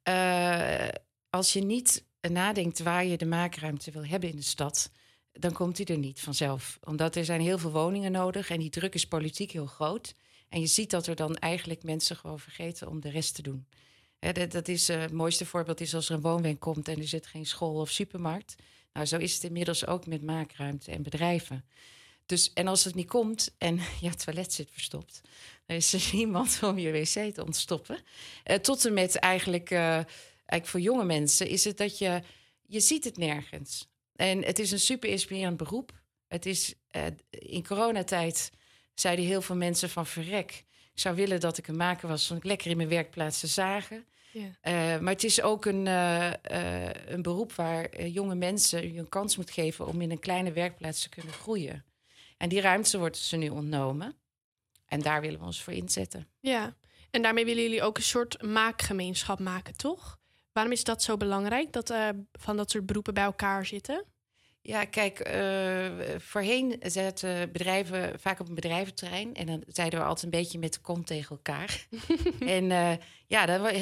eh, 0.04 0.88
als 1.30 1.54
je 1.54 1.62
niet 1.62 2.06
nadenkt 2.22 2.80
waar 2.80 3.06
je 3.06 3.18
de 3.18 3.26
maakruimte 3.26 3.92
wil 3.92 4.06
hebben 4.06 4.30
in 4.30 4.36
de 4.36 4.42
stad, 4.42 4.92
dan 5.32 5.54
komt 5.54 5.76
die 5.76 5.86
er 5.86 5.98
niet 5.98 6.20
vanzelf. 6.20 6.80
Omdat 6.84 7.16
er 7.16 7.26
zijn 7.26 7.42
heel 7.42 7.58
veel 7.58 7.72
woningen 7.72 8.12
nodig 8.12 8.50
en 8.50 8.60
die 8.60 8.70
druk 8.70 8.94
is 8.94 9.08
politiek 9.08 9.52
heel 9.52 9.66
groot. 9.66 10.16
En 10.50 10.60
je 10.60 10.68
ziet 10.68 10.90
dat 10.90 11.08
er 11.08 11.16
dan 11.16 11.36
eigenlijk 11.36 11.84
mensen 11.84 12.16
gewoon 12.16 12.40
vergeten 12.40 12.88
om 12.88 13.02
de 13.02 13.10
rest 13.10 13.36
te 13.36 13.42
doen. 13.42 13.68
Dat 14.50 14.68
is, 14.68 14.90
eh, 14.90 15.00
het 15.00 15.12
mooiste 15.12 15.46
voorbeeld 15.46 15.82
is 15.82 15.96
als 15.96 16.10
er 16.10 16.16
een 16.16 16.22
woonwijk 16.22 16.60
komt 16.60 16.88
en 16.88 17.00
er 17.00 17.08
zit 17.08 17.28
geen 17.28 17.46
school 17.46 17.80
of 17.80 17.90
supermarkt. 17.90 18.56
Nou, 18.94 19.06
zo 19.06 19.18
is 19.18 19.34
het 19.34 19.44
inmiddels 19.44 19.88
ook 19.88 20.08
met 20.08 20.24
maakruimte 20.24 20.92
en 20.92 21.04
bedrijven. 21.04 21.66
Dus, 22.34 22.54
en 22.54 22.68
als 22.68 22.84
het 22.84 22.96
niet 22.96 23.08
komt 23.08 23.56
en 23.58 23.76
ja, 24.02 24.10
het 24.10 24.24
toilet 24.24 24.54
zit 24.54 24.70
verstopt, 24.72 25.22
dan 25.66 25.76
is 25.76 25.94
er 25.94 26.10
niemand 26.18 26.60
om 26.64 26.80
je 26.80 26.92
wc 26.92 27.34
te 27.34 27.46
ontstoppen. 27.46 28.00
Eh, 28.44 28.58
tot 28.58 28.86
en 28.86 28.94
met 28.94 29.16
eigenlijk, 29.16 29.70
eh, 29.72 29.80
eigenlijk 29.86 30.66
voor 30.66 30.80
jonge 30.80 31.04
mensen 31.04 31.48
is 31.48 31.64
het 31.64 31.78
dat 31.78 31.98
je, 31.98 32.22
je 32.62 32.80
ziet 32.80 33.04
het 33.04 33.18
nergens. 33.18 33.88
En 34.16 34.44
het 34.44 34.60
is 34.60 34.72
een 34.72 34.80
super 34.80 35.10
inspirerend 35.10 35.58
beroep. 35.58 35.92
Het 36.28 36.46
is 36.46 36.74
eh, 36.88 37.04
in 37.30 37.66
coronatijd 37.68 38.52
zeiden 38.94 39.26
heel 39.26 39.42
veel 39.42 39.56
mensen 39.56 39.90
van 39.90 40.06
verrek. 40.06 40.66
Ik 40.94 41.00
zou 41.00 41.16
willen 41.16 41.40
dat 41.40 41.58
ik 41.58 41.68
een 41.68 41.76
maker 41.76 42.08
was, 42.08 42.28
van 42.28 42.38
ik 42.38 42.44
lekker 42.44 42.72
in 42.72 42.78
mijn 42.78 42.90
werkplaats 42.90 43.40
te 43.40 43.48
zagen. 43.48 44.06
Ja. 44.32 45.00
Maar 45.00 45.14
het 45.14 45.24
is 45.24 45.42
ook 45.42 45.66
een, 45.66 45.86
een 45.86 47.22
beroep 47.22 47.54
waar 47.54 48.06
jonge 48.08 48.36
mensen 48.36 48.94
je 48.94 49.00
een 49.00 49.10
kans 49.10 49.38
moet 49.38 49.52
geven 49.52 49.88
om 49.88 50.02
in 50.02 50.12
een 50.12 50.20
kleine 50.20 50.52
werkplaats 50.52 51.02
te 51.02 51.10
kunnen 51.10 51.34
groeien. 51.34 51.86
En 52.44 52.50
die 52.50 52.62
ruimte 52.62 52.98
wordt 52.98 53.18
ze 53.18 53.38
nu 53.38 53.50
ontnomen. 53.50 54.16
En 54.86 55.02
daar 55.02 55.22
willen 55.22 55.40
we 55.40 55.46
ons 55.46 55.64
voor 55.64 55.74
inzetten. 55.74 56.28
Ja, 56.40 56.76
en 57.12 57.22
daarmee 57.22 57.46
willen 57.46 57.64
jullie 57.64 57.82
ook 57.82 57.98
een 57.98 58.04
soort 58.04 58.42
maakgemeenschap 58.42 59.40
maken, 59.40 59.78
toch? 59.78 60.20
Waarom 60.52 60.72
is 60.72 60.84
dat 60.84 61.04
zo 61.04 61.18
belangrijk, 61.18 61.74
dat 61.74 61.90
eh, 61.90 62.10
van 62.32 62.58
dat 62.58 62.72
soort 62.72 62.86
beroepen 62.86 63.14
bij 63.14 63.24
elkaar 63.24 63.66
zitten? 63.66 64.06
Ja, 64.62 64.86
kijk, 64.86 65.20
eh, 65.20 66.20
voorheen 66.20 66.80
zaten 66.82 67.52
bedrijven 67.52 68.20
vaak 68.20 68.40
op 68.40 68.48
een 68.48 68.56
bedrijventerrein. 68.56 69.34
En 69.34 69.46
dan 69.46 69.64
zeiden 69.68 70.00
we 70.00 70.06
altijd 70.06 70.24
een 70.24 70.40
beetje 70.40 70.60
met 70.60 70.74
de 70.74 70.80
kont 70.80 71.08
tegen 71.08 71.36
elkaar. 71.36 71.88
en 72.40 72.72
eh, 72.72 72.94
ja, 73.28 73.46
dat 73.46 73.74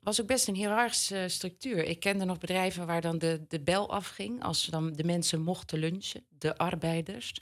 was 0.00 0.20
ook 0.20 0.26
best 0.26 0.48
een 0.48 0.54
hiërarchische 0.54 1.24
structuur. 1.28 1.84
Ik 1.84 2.00
kende 2.00 2.24
nog 2.24 2.38
bedrijven 2.38 2.86
waar 2.86 3.00
dan 3.00 3.18
de, 3.18 3.44
de 3.48 3.60
bel 3.60 3.90
afging... 3.90 4.42
als 4.42 4.64
dan 4.64 4.92
de 4.92 5.04
mensen 5.04 5.40
mochten 5.40 5.78
lunchen, 5.78 6.26
de 6.38 6.56
arbeiders. 6.56 7.34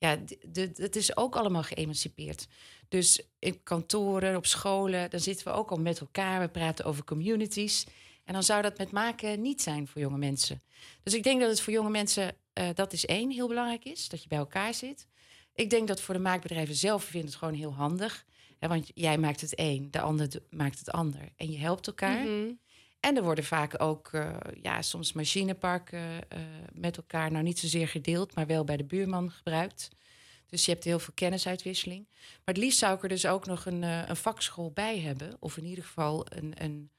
Ja, 0.00 0.18
het 0.76 0.96
is 0.96 1.16
ook 1.16 1.36
allemaal 1.36 1.62
geëmancipeerd. 1.62 2.46
Dus 2.88 3.22
in 3.38 3.62
kantoren, 3.62 4.36
op 4.36 4.46
scholen, 4.46 5.10
dan 5.10 5.20
zitten 5.20 5.46
we 5.46 5.52
ook 5.52 5.70
al 5.70 5.76
met 5.76 6.00
elkaar. 6.00 6.40
We 6.40 6.48
praten 6.48 6.84
over 6.84 7.04
communities. 7.04 7.86
En 8.24 8.32
dan 8.32 8.42
zou 8.42 8.62
dat 8.62 8.78
met 8.78 8.90
maken 8.90 9.40
niet 9.40 9.62
zijn 9.62 9.88
voor 9.88 10.00
jonge 10.00 10.18
mensen. 10.18 10.62
Dus 11.02 11.14
ik 11.14 11.22
denk 11.22 11.40
dat 11.40 11.50
het 11.50 11.60
voor 11.60 11.72
jonge 11.72 11.90
mensen, 11.90 12.36
eh, 12.52 12.68
dat 12.74 12.92
is 12.92 13.06
één, 13.06 13.30
heel 13.30 13.48
belangrijk 13.48 13.84
is. 13.84 14.08
Dat 14.08 14.22
je 14.22 14.28
bij 14.28 14.38
elkaar 14.38 14.74
zit. 14.74 15.06
Ik 15.54 15.70
denk 15.70 15.88
dat 15.88 16.00
voor 16.00 16.14
de 16.14 16.20
maakbedrijven 16.20 16.74
zelf 16.74 17.04
vinden 17.04 17.30
het 17.30 17.38
gewoon 17.38 17.54
heel 17.54 17.74
handig. 17.74 18.24
Hè, 18.58 18.68
want 18.68 18.90
jij 18.94 19.18
maakt 19.18 19.40
het 19.40 19.54
één, 19.54 19.90
de 19.90 20.00
ander 20.00 20.28
maakt 20.50 20.78
het 20.78 20.90
ander. 20.90 21.28
En 21.36 21.50
je 21.50 21.58
helpt 21.58 21.86
elkaar. 21.86 22.24
Mhm. 22.24 22.52
En 23.00 23.16
er 23.16 23.22
worden 23.22 23.44
vaak 23.44 23.82
ook 23.82 24.08
eh, 24.12 24.36
ja, 24.62 24.82
soms 24.82 25.12
machineparken 25.12 26.28
eh, 26.28 26.40
met 26.72 26.96
elkaar, 26.96 27.30
nou 27.30 27.44
niet 27.44 27.58
zozeer 27.58 27.88
gedeeld, 27.88 28.34
maar 28.34 28.46
wel 28.46 28.64
bij 28.64 28.76
de 28.76 28.84
buurman 28.84 29.30
gebruikt. 29.30 29.88
Dus 30.46 30.64
je 30.64 30.70
hebt 30.72 30.84
heel 30.84 30.98
veel 30.98 31.14
kennisuitwisseling. 31.14 32.06
Maar 32.10 32.54
het 32.54 32.56
liefst 32.56 32.78
zou 32.78 32.96
ik 32.96 33.02
er 33.02 33.08
dus 33.08 33.26
ook 33.26 33.46
nog 33.46 33.66
een, 33.66 33.82
eh, 33.82 34.08
een 34.08 34.16
vakschool 34.16 34.70
bij 34.70 35.00
hebben. 35.00 35.36
Of 35.38 35.56
in 35.56 35.64
ieder 35.64 35.84
geval 35.84 36.26
een, 36.28 36.52
een 36.56 36.90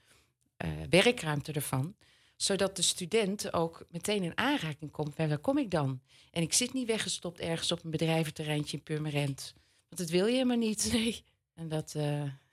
werkruimte 0.89 1.51
ervan. 1.51 1.95
Zodat 2.35 2.75
de 2.75 2.81
student 2.81 3.53
ook 3.53 3.85
meteen 3.89 4.23
in 4.23 4.37
aanraking 4.37 4.91
komt. 4.91 5.17
met 5.17 5.29
waar 5.29 5.37
kom 5.37 5.57
ik 5.57 5.71
dan? 5.71 6.01
En 6.31 6.41
ik 6.41 6.53
zit 6.53 6.73
niet 6.73 6.87
weggestopt 6.87 7.39
ergens 7.39 7.71
op 7.71 7.83
een 7.83 7.91
bedrijventerreintje 7.91 8.77
in 8.77 8.83
Purmerend. 8.83 9.53
Want 9.89 10.01
dat 10.01 10.09
wil 10.09 10.25
je 10.25 10.33
helemaal 10.33 10.57
niet. 10.57 10.89
Nee, 10.91 11.23
En 11.53 11.69
dat, 11.69 11.93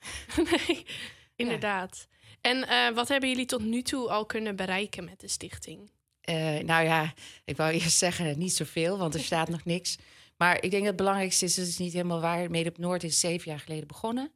nee, 0.51 0.87
inderdaad. 1.39 2.09
En 2.41 2.69
eh, 2.69 2.95
wat 2.95 3.09
hebben 3.09 3.29
jullie 3.29 3.47
tot 3.47 3.65
nu 3.65 3.83
toe 3.83 4.09
al 4.09 4.27
kunnen 4.27 4.57
bereiken 4.57 5.05
met 5.05 5.21
de 5.21 5.29
stichting? 5.29 5.91
Eh, 6.21 6.59
nou 6.59 6.85
ja, 6.85 7.13
ik 7.45 7.57
wou 7.57 7.73
eerst 7.73 7.99
zeggen 8.07 8.39
niet 8.39 8.53
zoveel, 8.53 8.99
want 8.99 9.15
er 9.15 9.21
staat 9.21 9.49
nog 9.49 9.65
niks. 9.65 9.99
Maar 10.37 10.55
ik 10.55 10.71
denk 10.71 10.73
dat 10.73 10.87
het 10.87 10.97
belangrijkste 10.97 11.45
is, 11.45 11.57
het 11.57 11.67
is 11.67 11.79
niet 11.79 11.93
helemaal 11.93 12.21
waar. 12.21 12.51
Mede 12.51 12.69
op 12.69 12.79
Noord 12.79 13.03
is 13.03 13.21
zeven 13.21 13.51
jaar 13.51 13.61
geleden 13.61 13.87
begonnen. 13.87 14.33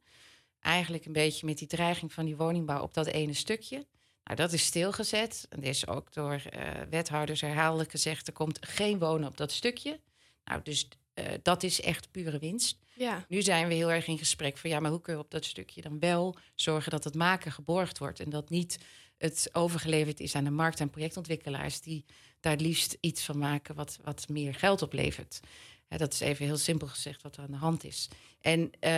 Eigenlijk 0.59 1.05
een 1.05 1.13
beetje 1.13 1.45
met 1.45 1.57
die 1.57 1.67
dreiging 1.67 2.13
van 2.13 2.25
die 2.25 2.35
woningbouw 2.35 2.81
op 2.81 2.93
dat 2.93 3.07
ene 3.07 3.33
stukje. 3.33 3.85
Nou, 4.23 4.35
dat 4.37 4.53
is 4.53 4.65
stilgezet. 4.65 5.45
En 5.49 5.61
er 5.61 5.69
is 5.69 5.87
ook 5.87 6.13
door 6.13 6.33
eh, 6.33 6.71
wethouders 6.89 7.41
herhaaldelijk 7.41 7.91
gezegd... 7.91 8.27
er 8.27 8.33
komt 8.33 8.65
geen 8.65 8.99
wonen 8.99 9.27
op 9.27 9.37
dat 9.37 9.51
stukje. 9.51 9.99
Nou, 10.43 10.61
dus 10.63 10.87
eh, 11.13 11.25
dat 11.41 11.63
is 11.63 11.81
echt 11.81 12.11
pure 12.11 12.39
winst. 12.39 12.77
Ja, 12.95 13.25
Nu 13.27 13.41
zijn 13.41 13.67
we 13.67 13.73
heel 13.73 13.91
erg 13.91 14.07
in 14.07 14.17
gesprek 14.17 14.57
van 14.57 14.69
ja, 14.69 14.79
maar 14.79 14.91
hoe 14.91 15.01
kun 15.01 15.13
je 15.13 15.19
op 15.19 15.31
dat 15.31 15.45
stukje 15.45 15.81
dan 15.81 15.99
wel 15.99 16.35
zorgen 16.55 16.91
dat 16.91 17.03
het 17.03 17.15
maken 17.15 17.51
geborgd 17.51 17.97
wordt 17.97 18.19
en 18.19 18.29
dat 18.29 18.49
niet 18.49 18.77
het 19.17 19.49
overgeleverd 19.51 20.19
is 20.19 20.35
aan 20.35 20.43
de 20.43 20.49
markt 20.49 20.79
en 20.79 20.89
projectontwikkelaars 20.89 21.81
die 21.81 22.05
daar 22.39 22.57
liefst 22.57 22.97
iets 22.99 23.23
van 23.23 23.37
maken 23.37 23.75
wat, 23.75 23.99
wat 24.03 24.29
meer 24.29 24.53
geld 24.53 24.81
oplevert. 24.81 25.39
Dat 25.97 26.13
is 26.13 26.19
even 26.19 26.45
heel 26.45 26.57
simpel 26.57 26.87
gezegd 26.87 27.21
wat 27.21 27.35
er 27.35 27.43
aan 27.43 27.51
de 27.51 27.57
hand 27.57 27.83
is. 27.83 28.09
En 28.41 28.71
eh, 28.79 28.91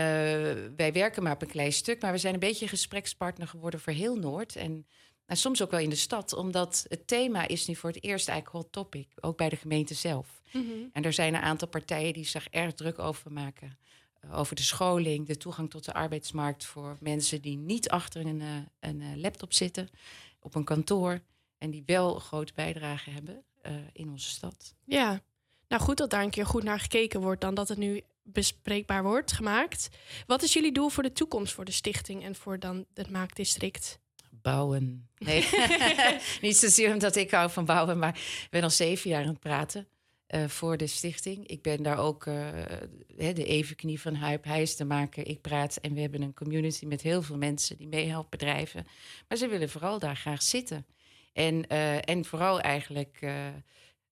wij 0.75 0.91
werken 0.93 1.23
maar 1.23 1.33
op 1.33 1.41
een 1.41 1.47
klein 1.47 1.73
stuk, 1.73 2.01
maar 2.01 2.11
we 2.11 2.17
zijn 2.17 2.33
een 2.33 2.39
beetje 2.39 2.67
gesprekspartner 2.67 3.47
geworden 3.47 3.79
voor 3.79 3.93
heel 3.93 4.15
Noord 4.15 4.55
en 4.55 4.85
nou, 5.27 5.39
soms 5.39 5.61
ook 5.61 5.71
wel 5.71 5.79
in 5.79 5.89
de 5.89 5.95
stad, 5.95 6.33
omdat 6.33 6.85
het 6.89 7.07
thema 7.07 7.47
is 7.47 7.67
nu 7.67 7.75
voor 7.75 7.89
het 7.89 8.03
eerst 8.03 8.27
eigenlijk 8.29 8.63
hot 8.63 8.71
topic, 8.73 9.07
ook 9.19 9.37
bij 9.37 9.49
de 9.49 9.55
gemeente 9.55 9.93
zelf. 9.93 10.41
Mhm. 10.53 10.63
En 10.93 11.03
er 11.03 11.13
zijn 11.13 11.33
een 11.33 11.41
aantal 11.41 11.67
partijen 11.67 12.13
die 12.13 12.25
zich 12.25 12.47
erg 12.49 12.73
druk 12.73 12.99
over 12.99 13.31
maken. 13.31 13.77
Eh, 14.19 14.37
Over 14.39 14.55
de 14.55 14.61
scholing, 14.61 15.27
de 15.27 15.37
toegang 15.37 15.69
tot 15.69 15.85
de 15.85 15.93
arbeidsmarkt 15.93 16.65
voor 16.65 16.97
mensen 16.99 17.41
die 17.41 17.57
niet 17.57 17.89
achter 17.89 18.25
een, 18.25 18.41
eh, 18.41 18.47
een 18.79 19.01
eh, 19.01 19.15
laptop 19.15 19.53
zitten 19.53 19.89
op 20.39 20.55
een 20.55 20.63
kantoor. 20.63 21.21
En 21.57 21.71
die 21.71 21.83
wel 21.85 22.15
een 22.15 22.21
grote 22.21 22.53
bijdrage 22.55 23.09
hebben 23.09 23.43
in 23.93 24.09
onze 24.09 24.29
stad. 24.29 24.75
ja. 24.85 25.21
Nou, 25.67 25.81
goed 25.81 25.97
dat 25.97 26.09
daar 26.09 26.23
een 26.23 26.29
keer 26.29 26.45
goed 26.45 26.63
naar 26.63 26.79
gekeken 26.79 27.21
wordt 27.21 27.41
dan 27.41 27.53
dat 27.55 27.67
het 27.67 27.77
nu 27.77 28.01
bespreekbaar 28.23 29.03
wordt 29.03 29.31
gemaakt. 29.31 29.89
Wat 30.27 30.43
is 30.43 30.53
jullie 30.53 30.71
doel 30.71 30.89
voor 30.89 31.03
de 31.03 31.11
toekomst 31.13 31.53
voor 31.53 31.65
de 31.65 31.71
stichting 31.71 32.23
en 32.23 32.35
voor 32.35 32.59
dan 32.59 32.85
het 32.93 33.09
maakdistrict? 33.09 33.99
Bouwen. 34.45 35.07
Nee, 35.17 35.47
niet 36.41 36.57
zozeer 36.57 36.93
omdat 36.93 37.15
ik 37.15 37.31
hou 37.31 37.51
van 37.51 37.65
bouwen, 37.65 37.99
maar 37.99 38.15
ik 38.15 38.47
ben 38.49 38.63
al 38.63 38.69
zeven 38.69 39.09
jaar 39.09 39.21
aan 39.21 39.27
het 39.27 39.39
praten 39.39 39.87
eh, 40.27 40.47
voor 40.47 40.77
de 40.77 40.87
stichting. 40.87 41.47
Ik 41.47 41.61
ben 41.61 41.83
daar 41.83 41.97
ook 41.97 42.25
hè, 43.17 43.33
de 43.33 43.45
evenknie 43.45 44.01
van 44.01 44.15
Huip. 44.15 44.43
Hij 44.43 44.61
is 44.61 44.75
de 44.75 44.85
maker, 44.85 45.27
ik 45.27 45.41
praat. 45.41 45.77
En 45.77 45.93
we 45.93 46.01
hebben 46.01 46.21
een 46.21 46.33
community 46.33 46.85
met 46.85 47.01
heel 47.01 47.21
veel 47.21 47.37
mensen 47.37 47.77
die 47.77 47.87
meehelpen 47.87 48.29
bedrijven. 48.29 48.85
Maar 49.27 49.37
ze 49.37 49.47
willen 49.47 49.69
vooral 49.69 49.99
daar 49.99 50.15
graag 50.15 50.41
zitten. 50.41 50.85
En, 51.33 51.67
eh, 51.67 52.09
en 52.09 52.25
vooral 52.25 52.61
eigenlijk, 52.61 53.17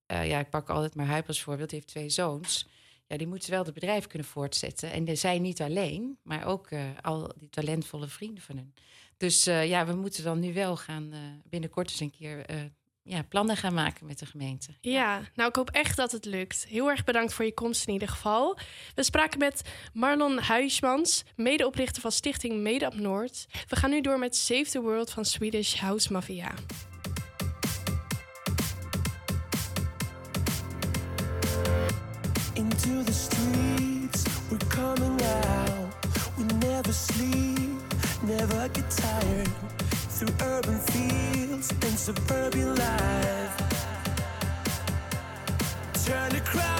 ja, 0.07 0.39
ik 0.39 0.49
pak 0.49 0.69
altijd 0.69 0.95
maar 0.95 1.05
Huip 1.05 1.27
als 1.27 1.41
voorbeeld, 1.41 1.69
die 1.69 1.79
heeft 1.79 1.91
twee 1.91 2.09
zoons. 2.09 2.67
Ja, 3.07 3.17
die 3.17 3.27
moeten 3.27 3.51
wel 3.51 3.63
het 3.63 3.73
bedrijf 3.73 4.07
kunnen 4.07 4.27
voortzetten. 4.27 4.91
En 4.91 5.17
zijn 5.17 5.41
niet 5.41 5.61
alleen, 5.61 6.17
maar 6.23 6.45
ook 6.45 6.69
al 7.01 7.31
die 7.37 7.49
talentvolle 7.49 8.07
vrienden 8.07 8.43
van 8.43 8.57
hen. 8.57 8.73
Dus 9.17 9.47
eh, 9.47 9.67
ja, 9.69 9.85
we 9.85 9.93
moeten 9.93 10.23
dan 10.23 10.39
nu 10.39 10.53
wel 10.53 10.77
gaan 10.77 11.09
eh, 11.11 11.19
binnenkort 11.49 11.89
eens 11.89 11.99
een 11.99 12.11
keer 12.11 12.45
eh, 12.45 12.55
ja, 13.03 13.21
plannen 13.21 13.57
gaan 13.57 13.73
maken 13.73 14.05
met 14.05 14.19
de 14.19 14.25
gemeente. 14.25 14.73
Ja, 14.81 15.21
nou 15.35 15.49
ik 15.49 15.55
hoop 15.55 15.69
echt 15.69 15.97
dat 15.97 16.11
het 16.11 16.25
lukt. 16.25 16.65
Heel 16.69 16.89
erg 16.89 17.03
bedankt 17.03 17.33
voor 17.33 17.45
je 17.45 17.53
komst 17.53 17.87
in 17.87 17.93
ieder 17.93 18.07
geval. 18.07 18.57
We 18.95 19.03
spraken 19.03 19.39
met 19.39 19.61
Marlon 19.93 20.37
Huismans, 20.37 21.23
medeoprichter 21.35 22.01
van 22.01 22.11
Stichting 22.11 22.63
Made 22.63 22.85
Up 22.85 22.95
Noord. 22.95 23.45
We 23.67 23.75
gaan 23.75 23.89
nu 23.89 24.01
door 24.01 24.19
met 24.19 24.35
Save 24.35 24.65
the 24.69 24.81
World 24.81 25.11
van 25.11 25.25
Swedish 25.25 25.75
House 25.75 26.11
Mafia. 26.11 26.53
Into 32.53 33.03
the 33.03 33.13
streets, 33.13 34.23
we're 34.49 34.67
coming 34.67 35.21
out. 35.21 35.93
We 36.37 36.67
never 36.67 36.93
sleep, 36.93 37.82
never 38.23 38.67
get 38.69 38.89
tired. 38.89 39.47
Through 40.15 40.33
urban 40.41 40.79
fields 40.79 41.71
and 41.71 41.97
suburban 41.97 42.75
life. 42.75 43.57
Turn 46.05 46.29
the 46.29 46.41
crowd 46.41 46.72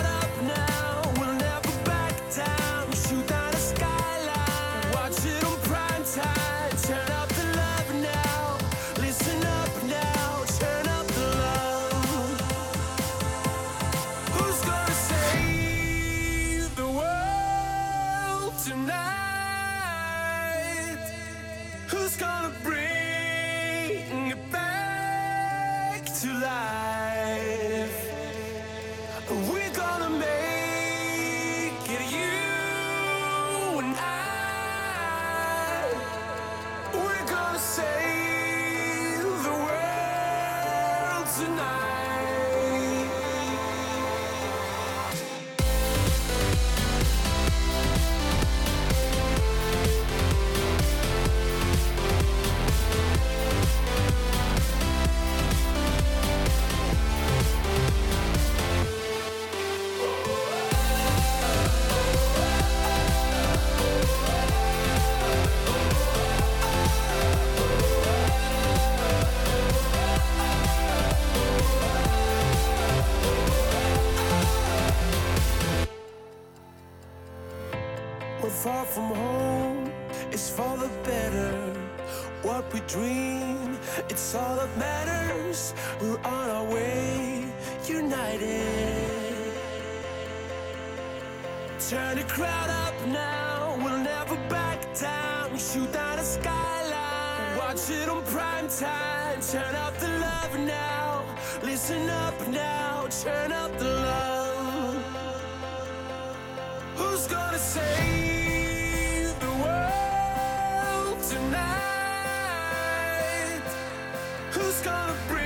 Who's 114.53 114.81
gonna 114.81 115.15
bring 115.27 115.45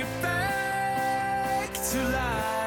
it 0.00 0.22
back 0.22 1.74
to 1.74 2.02
life? 2.10 2.57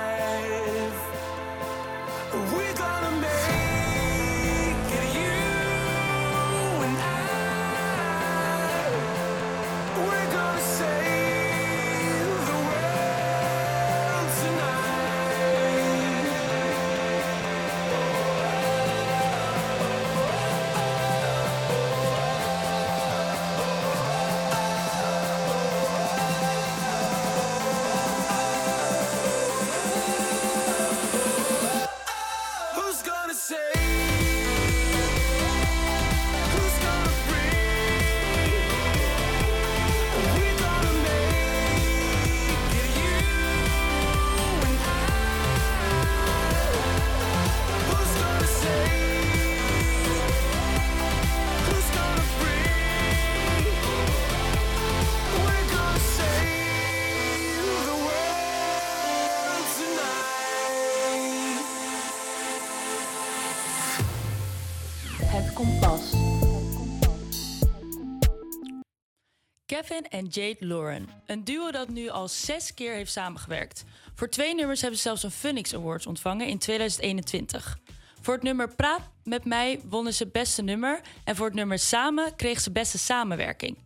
Kevin 69.81 70.07
en 70.09 70.25
Jade 70.25 70.65
Lauren. 70.65 71.09
Een 71.25 71.43
duo 71.43 71.71
dat 71.71 71.89
nu 71.89 72.09
al 72.09 72.27
zes 72.27 72.73
keer 72.73 72.93
heeft 72.93 73.11
samengewerkt. 73.11 73.83
Voor 74.15 74.29
twee 74.29 74.55
nummers 74.55 74.81
hebben 74.81 74.99
ze 74.99 75.05
zelfs 75.05 75.23
een 75.23 75.31
Phoenix 75.31 75.75
Awards 75.75 76.07
ontvangen 76.07 76.47
in 76.47 76.57
2021. 76.57 77.77
Voor 78.21 78.33
het 78.33 78.43
nummer 78.43 78.75
Praat 78.75 79.01
met 79.23 79.45
mij 79.45 79.79
wonnen 79.83 80.13
ze 80.13 80.27
beste 80.27 80.61
nummer. 80.61 81.01
En 81.23 81.35
voor 81.35 81.45
het 81.45 81.55
nummer 81.55 81.79
Samen 81.79 82.35
kreeg 82.35 82.61
ze 82.61 82.71
beste 82.71 82.97
samenwerking. 82.97 83.77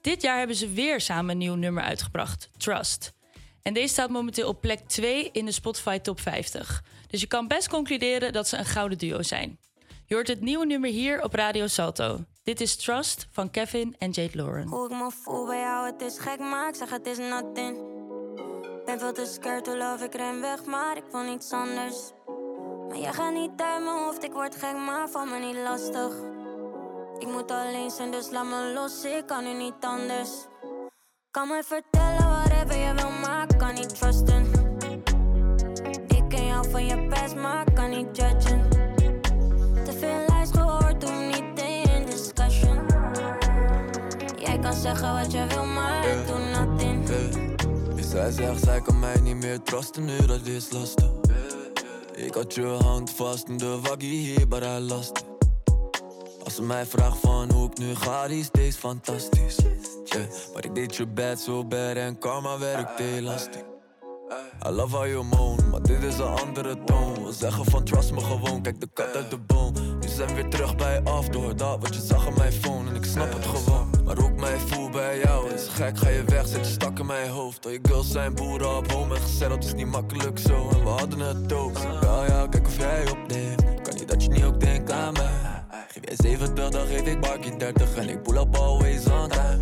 Dit 0.00 0.22
jaar 0.22 0.38
hebben 0.38 0.56
ze 0.56 0.70
weer 0.70 1.00
samen 1.00 1.30
een 1.30 1.38
nieuw 1.38 1.54
nummer 1.54 1.82
uitgebracht, 1.82 2.48
Trust. 2.56 3.12
En 3.62 3.74
deze 3.74 3.92
staat 3.92 4.10
momenteel 4.10 4.48
op 4.48 4.60
plek 4.60 4.80
2 4.88 5.30
in 5.32 5.44
de 5.44 5.52
Spotify 5.52 5.98
Top 5.98 6.20
50. 6.20 6.84
Dus 7.06 7.20
je 7.20 7.26
kan 7.26 7.48
best 7.48 7.68
concluderen 7.68 8.32
dat 8.32 8.48
ze 8.48 8.56
een 8.56 8.64
gouden 8.64 8.98
duo 8.98 9.22
zijn. 9.22 9.58
Je 10.06 10.14
hoort 10.14 10.28
het 10.28 10.40
nieuwe 10.40 10.66
nummer 10.66 10.90
hier 10.90 11.22
op 11.22 11.34
Radio 11.34 11.66
Salto. 11.66 12.24
Dit 12.46 12.60
is 12.60 12.76
Trust 12.76 13.26
van 13.30 13.50
Kevin 13.50 13.94
en 13.98 14.10
Jade 14.10 14.36
Lauren. 14.36 14.68
Hoe 14.68 14.84
ik 14.84 14.90
me 14.90 15.10
voel 15.10 15.46
bij 15.46 15.60
jou, 15.60 15.86
het 15.86 16.02
is 16.02 16.18
gek, 16.18 16.38
maar 16.38 16.68
ik 16.68 16.74
zeg 16.74 16.90
het 16.90 17.06
is 17.06 17.18
nothing. 17.18 17.78
Ben 18.84 18.98
veel 18.98 19.12
te 19.12 19.26
scared 19.26 19.64
to 19.64 19.76
love, 19.76 20.04
ik 20.04 20.14
ren 20.14 20.40
weg, 20.40 20.64
maar 20.64 20.96
ik 20.96 21.02
wil 21.10 21.20
niets 21.20 21.52
anders. 21.52 21.96
Maar 22.88 22.98
jij 22.98 23.12
gaat 23.12 23.32
niet 23.32 23.50
uit 23.56 23.84
mijn 23.84 23.96
hoofd, 23.96 24.24
ik 24.24 24.32
word 24.32 24.56
gek, 24.56 24.76
maar 24.76 25.08
val 25.08 25.26
me 25.26 25.38
niet 25.38 25.56
lastig. 25.56 26.14
Ik 27.18 27.26
moet 27.26 27.50
alleen 27.50 27.90
zijn, 27.90 28.10
dus 28.10 28.30
laat 28.30 28.44
me 28.44 28.72
los, 28.74 29.04
ik 29.04 29.26
kan 29.26 29.44
nu 29.44 29.52
niet 29.52 29.80
anders. 29.80 30.30
Kan 31.30 31.48
me 31.48 31.62
vertellen 31.64 32.28
whatever 32.28 32.78
je 32.78 32.94
wil, 32.94 33.10
maar 33.10 33.50
ik 33.50 33.58
kan 33.58 33.74
niet 33.74 33.98
trusten. 33.98 34.50
Ik 36.08 36.28
ken 36.28 36.46
jou 36.46 36.70
van 36.70 36.86
je 36.86 37.08
past, 37.08 37.34
maar 37.34 37.68
ik 37.68 37.74
kan 37.74 37.90
niet 37.90 38.16
judgen. 38.16 38.75
Zeggen 44.86 45.12
wat 45.12 45.32
je 45.32 45.46
wil, 45.46 45.64
maar 45.64 46.06
ik 46.06 46.26
doe 46.26 46.38
nothing. 46.38 47.08
Hey. 47.08 48.04
Zij 48.04 48.30
zegt, 48.30 48.62
zij 48.62 48.80
kan 48.80 48.98
mij 48.98 49.20
niet 49.20 49.36
meer 49.36 49.62
trusten, 49.62 50.04
nu 50.04 50.26
dat 50.26 50.46
is 50.46 50.70
lastig. 50.70 51.10
Ik 52.14 52.34
had 52.34 52.54
je 52.54 52.66
hand 52.66 53.10
vast 53.10 53.48
in 53.48 53.56
de 53.56 53.80
waggie 53.80 54.26
hier, 54.26 54.48
maar 54.48 54.60
hij 54.60 54.80
last. 54.80 55.24
Als 56.44 56.54
ze 56.54 56.62
mij 56.62 56.86
vraagt 56.86 57.18
van 57.20 57.52
hoe 57.52 57.70
ik 57.70 57.78
nu 57.78 57.94
ga, 57.94 58.28
die 58.28 58.38
is 58.38 58.46
steeds 58.46 58.76
fantastisch. 58.76 59.56
Yeah, 60.04 60.26
maar 60.54 60.64
ik 60.64 60.74
deed 60.74 60.96
je 60.96 61.06
bad 61.06 61.40
zo 61.40 61.64
bad 61.64 61.96
en 61.96 62.18
karma 62.18 62.58
werkt 62.58 63.00
elastiek. 63.00 63.64
I 64.66 64.70
love 64.70 64.96
how 64.96 65.06
you 65.06 65.24
moan, 65.24 65.70
maar 65.70 65.82
dit 65.82 66.02
is 66.02 66.18
een 66.18 66.26
andere 66.26 66.84
toon. 66.84 67.24
We 67.24 67.32
zeggen 67.32 67.64
van 67.64 67.84
trust 67.84 68.12
me 68.12 68.20
gewoon, 68.20 68.62
kijk 68.62 68.80
de 68.80 68.88
kat 68.92 69.16
uit 69.16 69.30
de 69.30 69.38
boom. 69.38 69.74
Zijn 70.16 70.28
we 70.28 70.34
weer 70.34 70.48
terug 70.48 70.76
bij 70.76 71.00
af, 71.02 71.28
door 71.28 71.56
dat 71.56 71.80
wat 71.80 71.94
je 71.94 72.00
zag 72.00 72.26
op 72.26 72.36
mijn 72.36 72.52
phone. 72.52 72.90
En 72.90 72.96
ik 72.96 73.04
snap 73.04 73.32
het 73.32 73.46
gewoon, 73.46 73.90
maar 74.04 74.18
ik 74.18 74.40
mij 74.40 74.58
voel 74.58 74.90
bij 74.90 75.18
jou 75.18 75.52
is 75.52 75.68
gek. 75.68 75.98
Ga 75.98 76.08
je 76.08 76.24
weg, 76.24 76.46
zet 76.46 76.66
je 76.66 76.72
stak 76.72 76.98
in 76.98 77.06
mijn 77.06 77.30
hoofd. 77.30 77.64
Al 77.64 77.70
je 77.70 77.78
girls 77.82 78.10
zijn 78.10 78.34
boeren 78.34 78.76
op 78.76 78.92
home 78.92 79.14
en 79.14 79.20
gezetteld 79.20 79.64
is 79.64 79.74
niet 79.74 79.86
makkelijk 79.86 80.38
zo. 80.38 80.68
En 80.68 80.82
we 80.82 80.88
hadden 80.88 81.18
het 81.18 81.52
ook. 81.52 81.78
Ja, 82.02 82.24
ja, 82.26 82.46
kijk 82.46 82.66
of 82.66 82.76
jij 82.76 83.10
opneemt. 83.10 83.82
Kan 83.82 83.94
niet 83.94 84.08
dat 84.08 84.22
je 84.22 84.28
niet 84.28 84.44
ook 84.44 84.60
denkt 84.60 84.90
aan 84.90 85.12
mij. 85.12 85.64
Geef 85.88 86.02
jij 86.04 86.16
70, 86.16 86.70
dan 86.70 86.86
geef 86.86 87.02
ik 87.02 87.20
Barkie 87.20 87.56
30 87.56 87.96
en 87.96 88.08
ik 88.08 88.22
pull 88.22 88.36
up 88.36 88.56
always 88.56 89.06
on 89.06 89.28
time. 89.28 89.58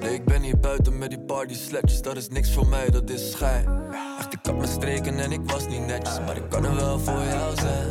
Nee, 0.00 0.14
ik 0.14 0.24
ben 0.24 0.42
hier 0.42 0.58
buiten 0.58 0.98
met 0.98 1.10
die 1.10 1.20
party 1.20 1.54
sletjes, 1.54 2.02
dat 2.02 2.16
is 2.16 2.28
niks 2.28 2.52
voor 2.52 2.66
mij, 2.66 2.90
dat 2.90 3.10
is 3.10 3.30
schijn. 3.30 3.68
Echt, 4.18 4.32
ik 4.32 4.38
had 4.42 4.56
mijn 4.56 4.68
streken 4.68 5.18
en 5.18 5.32
ik 5.32 5.40
was 5.50 5.68
niet 5.68 5.86
netjes, 5.86 6.20
maar 6.20 6.36
ik 6.36 6.48
kan 6.48 6.64
er 6.64 6.74
wel 6.74 6.98
voor 6.98 7.22
jou 7.30 7.56
zijn. 7.56 7.88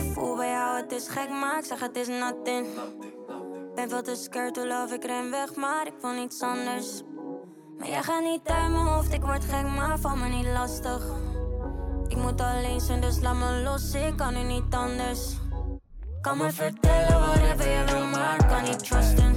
Ik 0.00 0.12
voel 0.14 0.36
bij 0.36 0.47
het 0.88 1.00
is 1.00 1.08
gek, 1.08 1.30
maar 1.30 1.58
ik 1.58 1.64
zeg 1.64 1.80
het 1.80 1.96
is 1.96 2.08
nothing. 2.08 2.66
Ben 3.74 3.88
veel 3.88 4.02
te 4.02 4.14
scared 4.14 4.54
to 4.54 4.66
love, 4.66 4.94
ik 4.94 5.04
ren 5.04 5.30
weg, 5.30 5.54
maar 5.54 5.86
ik 5.86 5.92
wil 6.00 6.10
niets 6.10 6.42
anders. 6.42 7.02
Maar 7.78 7.88
jij 7.88 8.02
gaat 8.02 8.22
niet 8.22 8.48
uit 8.48 8.70
mijn 8.70 8.86
hoofd, 8.86 9.12
ik 9.12 9.22
word 9.22 9.44
gek, 9.44 9.66
maar 9.66 9.98
val 9.98 10.16
me 10.16 10.28
niet 10.28 10.46
lastig. 10.46 11.06
Ik 12.08 12.16
moet 12.16 12.40
alleen 12.40 12.80
zijn, 12.80 13.00
dus 13.00 13.20
laat 13.20 13.34
me 13.34 13.62
los, 13.64 13.94
ik 13.94 14.16
kan 14.16 14.34
nu 14.34 14.42
niet 14.42 14.74
anders. 14.74 15.36
Kan 16.20 16.38
me 16.38 16.50
vertellen 16.50 17.20
whatever 17.20 17.70
je 17.70 17.84
wil, 17.86 18.06
maar 18.06 18.46
kan 18.46 18.62
niet 18.62 18.78
trusten. 18.78 19.34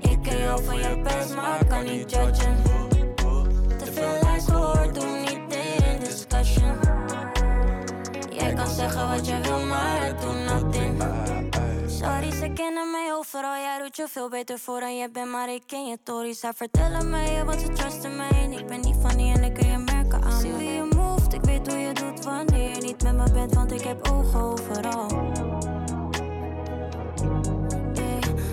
Ik 0.00 0.22
ken 0.22 0.38
jou 0.38 0.64
van 0.64 0.76
je 0.76 1.00
best, 1.02 1.34
maar 1.34 1.66
kan 1.66 1.84
niet 1.84 2.10
judgen. 2.10 2.56
Te 3.78 3.92
veel 3.92 4.18
lijst 4.22 4.50
gehoord, 4.50 4.94
doe 4.94 5.21
zeggen 8.72 9.08
wat 9.08 9.26
je 9.26 9.40
wil, 9.40 9.66
maar 9.66 10.06
ik 10.06 10.20
doe 10.20 10.34
nothing. 10.34 11.02
Sorry, 11.86 12.30
ze 12.30 12.50
kennen 12.54 12.90
mij 12.90 13.14
overal. 13.14 13.54
Jij 13.54 13.78
doet 13.82 13.96
je 13.96 14.06
veel 14.08 14.28
beter 14.28 14.58
voor 14.58 14.80
dan 14.80 14.96
je 14.96 15.10
bent, 15.10 15.30
maar 15.30 15.48
ik 15.48 15.62
ken 15.66 15.86
je 15.86 15.98
tories. 16.02 16.40
Zij 16.40 16.52
vertellen 16.54 17.10
mij 17.10 17.44
wat 17.44 17.60
ze 17.60 17.68
trusten 17.68 18.16
mij. 18.16 18.48
Ik 18.50 18.66
ben 18.66 18.80
niet 18.80 18.96
van 19.00 19.16
die 19.16 19.34
en 19.34 19.44
ik 19.44 19.54
kun 19.54 19.68
je 19.68 19.78
merken 19.78 20.22
aan. 20.22 20.40
Zie 20.40 20.50
hoe 20.50 20.62
je 20.62 20.88
moved, 20.96 21.32
ik 21.32 21.40
weet 21.40 21.66
hoe 21.66 21.78
je 21.78 21.92
doet 21.92 22.24
wanneer 22.24 22.70
je 22.70 22.80
niet 22.80 23.02
met 23.02 23.16
me 23.16 23.30
bent, 23.32 23.54
want 23.54 23.72
ik 23.72 23.82
heb 23.82 24.08
ogen 24.10 24.40
overal. 24.40 25.06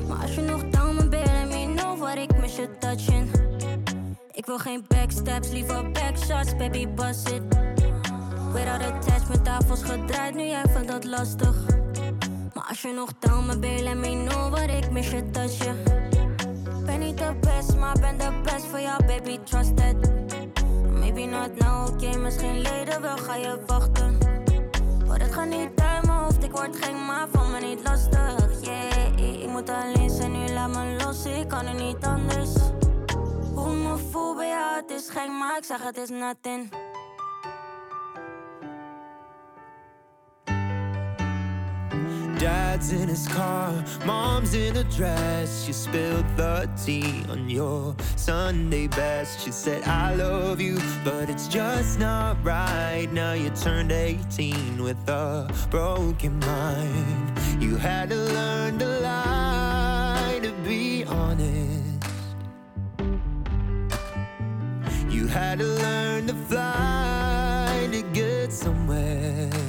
Maar 0.07 0.21
als 0.21 0.35
je 0.35 0.41
nog 0.41 0.63
down 0.69 0.95
me 0.95 1.09
let 1.09 1.47
me 1.49 1.73
know 1.75 2.17
ik 2.17 2.37
mis 2.41 2.55
je 2.55 2.77
touching. 2.79 3.31
Ik 4.31 4.45
wil 4.45 4.57
geen 4.57 4.85
backstabs, 4.87 5.49
liever 5.49 5.91
backshots, 5.91 6.55
baby, 6.55 6.87
bust 6.87 7.29
it. 7.29 7.68
Weer 8.53 8.71
al 8.71 8.79
met 9.29 9.43
tafels 9.43 9.83
gedraaid, 9.83 10.35
nu 10.35 10.43
jij 10.43 10.63
vindt 10.69 10.87
dat 10.87 11.03
lastig. 11.03 11.55
Maar 12.53 12.65
als 12.69 12.81
je 12.81 12.93
nog 12.93 13.09
down 13.19 13.45
me 13.45 13.59
bent, 13.59 13.81
en 13.81 13.99
me 13.99 14.25
know 14.27 14.49
waar 14.49 14.69
ik 14.69 14.91
mis 14.91 15.09
je 15.09 15.29
touchje. 15.29 15.73
Ben 16.85 16.99
niet 16.99 17.17
de 17.17 17.35
best, 17.41 17.75
maar 17.75 17.99
ben 17.99 18.17
de 18.17 18.41
best 18.43 18.65
voor 18.65 18.79
jou, 18.79 19.05
baby, 19.05 19.39
trust 19.43 19.71
it. 19.71 20.11
Maybe 20.91 21.25
not 21.25 21.59
now, 21.59 21.87
oké, 21.87 22.05
okay, 22.05 22.21
misschien 22.21 22.61
later 22.61 23.01
wel 23.01 23.17
ga 23.17 23.35
je 23.35 23.59
wachten. 23.65 24.17
Maar 25.07 25.19
het 25.19 25.33
gaat 25.33 25.47
niet 25.47 25.69
uit 25.75 26.05
mijn 26.05 26.17
hoofd, 26.17 26.43
ik 26.43 26.51
word 26.51 26.75
gek, 26.75 26.95
maar 27.07 27.27
van 27.31 27.51
me 27.51 27.59
niet 27.59 27.83
lastig. 27.83 28.61
Yeah, 28.61 29.41
ik 29.41 29.47
moet 29.47 29.69
alleen 29.69 30.09
zijn, 30.09 30.31
nu 30.31 30.53
laat 30.53 30.69
me 30.69 31.03
los, 31.03 31.25
ik 31.25 31.47
kan 31.47 31.65
er 31.65 31.83
niet 31.83 32.05
anders. 32.05 32.53
Hoe 33.53 33.75
me 33.75 33.97
voel 34.11 34.35
bij 34.35 34.47
jou, 34.47 34.75
het 34.75 34.91
is 34.91 35.09
gek, 35.09 35.27
maar 35.27 35.57
ik 35.57 35.63
zeg 35.63 35.83
het 35.83 35.97
is 35.97 36.09
nothing. 36.09 36.88
Dad's 42.39 42.93
in 42.93 43.09
his 43.09 43.27
car, 43.27 43.83
mom's 44.05 44.53
in 44.53 44.77
a 44.77 44.83
dress. 44.85 45.65
She 45.65 45.73
spilled 45.73 46.25
the 46.37 46.69
tea 46.81 47.25
on 47.29 47.49
your 47.49 47.97
Sunday 48.15 48.87
best. 48.87 49.41
She 49.41 49.51
said, 49.51 49.83
I 49.83 50.15
love 50.15 50.61
you, 50.61 50.77
but 51.03 51.29
it's 51.29 51.49
just 51.49 51.99
not 51.99 52.41
right. 52.41 53.09
Now 53.11 53.33
you 53.33 53.49
turned 53.49 53.91
18 53.91 54.81
with 54.81 55.09
a 55.09 55.53
broken 55.69 56.39
mind. 56.39 57.37
You 57.61 57.75
had 57.75 58.09
to 58.11 58.15
learn 58.15 58.79
to 58.79 58.87
lie, 58.87 60.39
to 60.41 60.53
be 60.63 61.03
honest. 61.03 62.05
You 65.09 65.27
had 65.27 65.59
to 65.59 65.65
learn 65.65 66.27
to 66.27 66.33
fly 66.33 67.89
to 67.91 68.01
get 68.13 68.53
somewhere. 68.53 69.68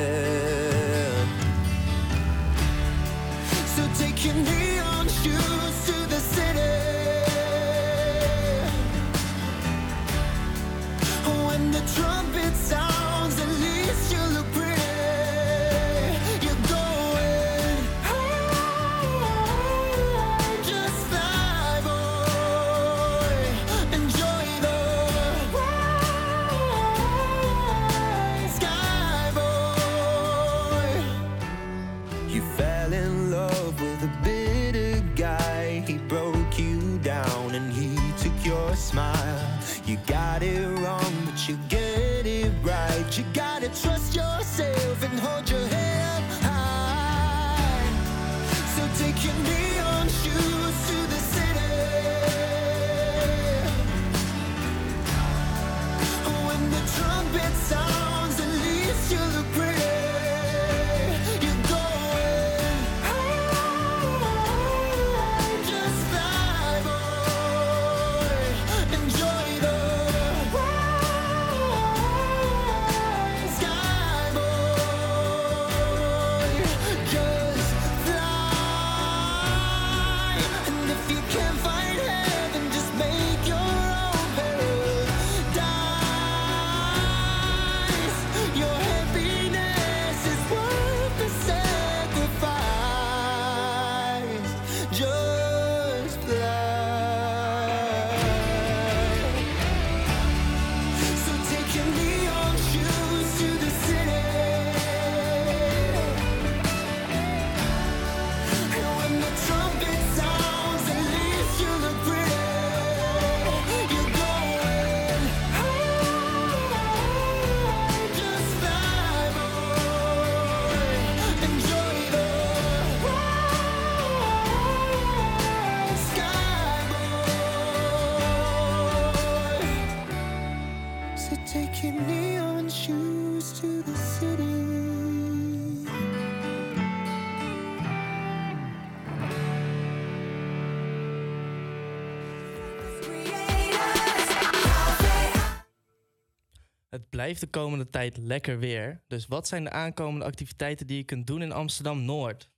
Blijft 147.21 147.39
de 147.39 147.47
komende 147.47 147.89
tijd 147.89 148.17
lekker 148.17 148.59
weer. 148.59 149.03
Dus 149.07 149.27
wat 149.27 149.47
zijn 149.47 149.63
de 149.63 149.69
aankomende 149.69 150.25
activiteiten 150.25 150.87
die 150.87 150.97
je 150.97 151.03
kunt 151.03 151.27
doen 151.27 151.41
in 151.41 151.51
Amsterdam 151.51 152.05
Noord? 152.05 152.49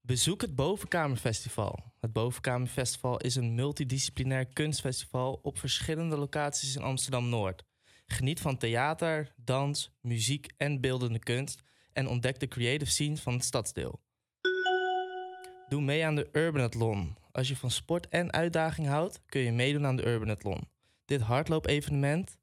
Bezoek 0.00 0.40
het 0.40 0.54
Bovenkamerfestival. 0.54 1.94
Het 2.00 2.12
Bovenkamerfestival 2.12 3.16
is 3.16 3.34
een 3.34 3.54
multidisciplinair 3.54 4.46
kunstfestival 4.46 5.40
op 5.42 5.58
verschillende 5.58 6.16
locaties 6.16 6.76
in 6.76 6.82
Amsterdam 6.82 7.28
Noord. 7.28 7.64
Geniet 8.06 8.40
van 8.40 8.56
theater, 8.56 9.34
dans, 9.36 9.90
muziek 10.00 10.52
en 10.56 10.80
beeldende 10.80 11.18
kunst 11.18 11.62
en 11.92 12.08
ontdek 12.08 12.40
de 12.40 12.48
creative 12.48 12.90
scene 12.90 13.16
van 13.16 13.32
het 13.32 13.44
stadsdeel. 13.44 14.00
Doe 15.68 15.82
mee 15.82 16.04
aan 16.04 16.14
de 16.14 16.28
Urbanathlon. 16.32 17.16
Als 17.32 17.48
je 17.48 17.56
van 17.56 17.70
sport 17.70 18.08
en 18.08 18.32
uitdaging 18.32 18.86
houdt, 18.86 19.20
kun 19.26 19.40
je 19.40 19.52
meedoen 19.52 19.86
aan 19.86 19.96
de 19.96 20.06
Urbanathlon. 20.06 20.68
Dit 21.04 21.20
hardloopevenement 21.20 22.40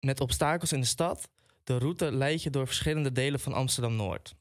met 0.00 0.20
obstakels 0.20 0.72
in 0.72 0.80
de 0.80 0.86
stad. 0.86 1.28
De 1.64 1.78
route 1.78 2.12
leidt 2.12 2.42
je 2.42 2.50
door 2.50 2.66
verschillende 2.66 3.12
delen 3.12 3.40
van 3.40 3.52
Amsterdam 3.52 3.96
Noord. 3.96 4.34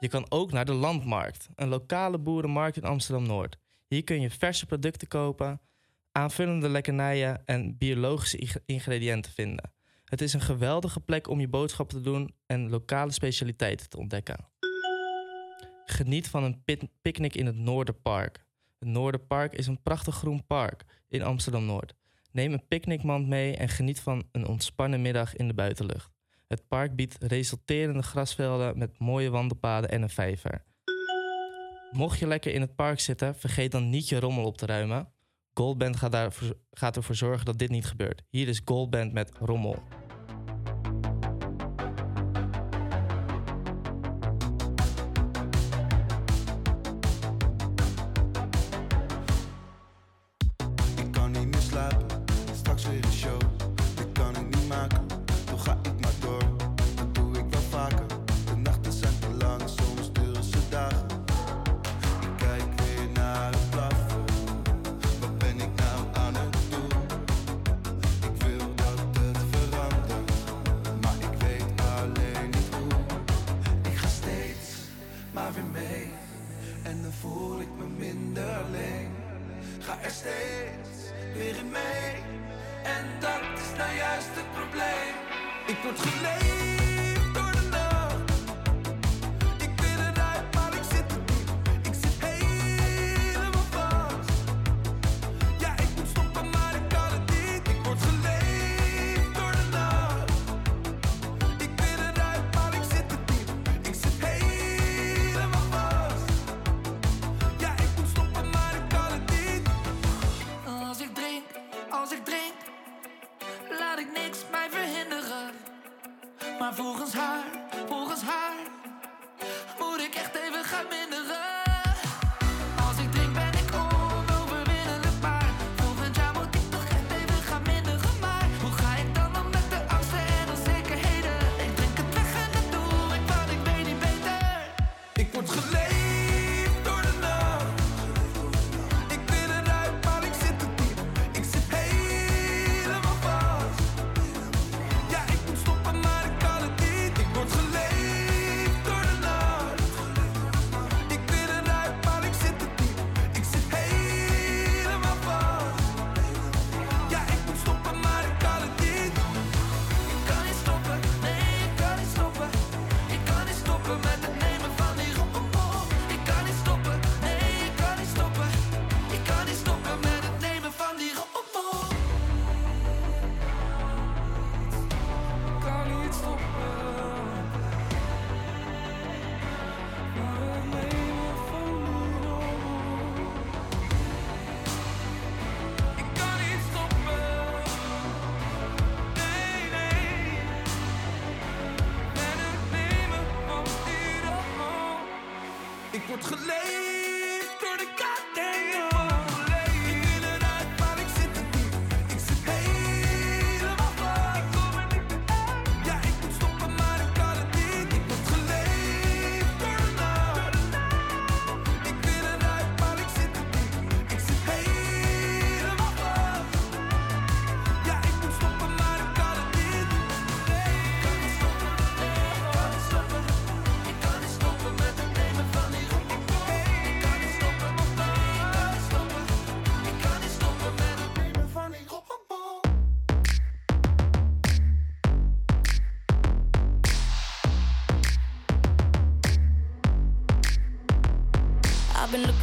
Je 0.00 0.08
kan 0.08 0.26
ook 0.28 0.52
naar 0.52 0.64
de 0.64 0.72
Landmarkt, 0.72 1.48
een 1.54 1.68
lokale 1.68 2.18
boerenmarkt 2.18 2.76
in 2.76 2.84
Amsterdam 2.84 3.26
Noord. 3.26 3.56
Hier 3.86 4.04
kun 4.04 4.20
je 4.20 4.30
verse 4.30 4.66
producten 4.66 5.08
kopen, 5.08 5.60
aanvullende 6.12 6.68
lekkernijen 6.68 7.42
en 7.46 7.78
biologische 7.78 8.36
ing- 8.38 8.62
ingrediënten 8.66 9.32
vinden. 9.32 9.72
Het 10.04 10.20
is 10.20 10.32
een 10.32 10.40
geweldige 10.40 11.00
plek 11.00 11.28
om 11.28 11.40
je 11.40 11.48
boodschappen 11.48 11.96
te 11.96 12.02
doen 12.02 12.34
en 12.46 12.70
lokale 12.70 13.12
specialiteiten 13.12 13.88
te 13.88 13.98
ontdekken. 13.98 14.48
Geniet 15.84 16.28
van 16.28 16.44
een 16.44 16.64
picknick 17.02 17.34
in 17.34 17.46
het 17.46 17.56
Noorderpark. 17.56 18.44
Het 18.78 18.88
Noorderpark 18.88 19.52
is 19.52 19.66
een 19.66 19.82
prachtig 19.82 20.14
groen 20.14 20.46
park 20.46 20.84
in 21.08 21.22
Amsterdam 21.22 21.64
Noord. 21.64 21.94
Neem 22.32 22.52
een 22.52 22.66
picknickmand 22.68 23.28
mee 23.28 23.56
en 23.56 23.68
geniet 23.68 24.00
van 24.00 24.24
een 24.32 24.46
ontspannen 24.46 25.02
middag 25.02 25.36
in 25.36 25.48
de 25.48 25.54
buitenlucht. 25.54 26.10
Het 26.46 26.68
park 26.68 26.96
biedt 26.96 27.16
resulterende 27.20 28.02
grasvelden 28.02 28.78
met 28.78 28.98
mooie 28.98 29.30
wandelpaden 29.30 29.90
en 29.90 30.02
een 30.02 30.10
vijver. 30.10 30.64
Mocht 31.90 32.18
je 32.18 32.26
lekker 32.26 32.52
in 32.52 32.60
het 32.60 32.74
park 32.74 33.00
zitten, 33.00 33.34
vergeet 33.34 33.72
dan 33.72 33.90
niet 33.90 34.08
je 34.08 34.20
rommel 34.20 34.44
op 34.44 34.56
te 34.56 34.66
ruimen. 34.66 35.12
Goldband 35.54 35.96
gaat, 35.96 36.12
daarvoor, 36.12 36.56
gaat 36.70 36.96
ervoor 36.96 37.14
zorgen 37.14 37.44
dat 37.44 37.58
dit 37.58 37.70
niet 37.70 37.86
gebeurt. 37.86 38.22
Hier 38.28 38.48
is 38.48 38.62
Goldband 38.64 39.12
met 39.12 39.30
rommel. 39.38 39.82
Ik 50.96 51.12
kan 51.12 51.30
niet 51.30 51.46
meer 51.46 51.60
slapen. 51.60 52.09
boxes 52.82 53.14
show. 53.14 53.49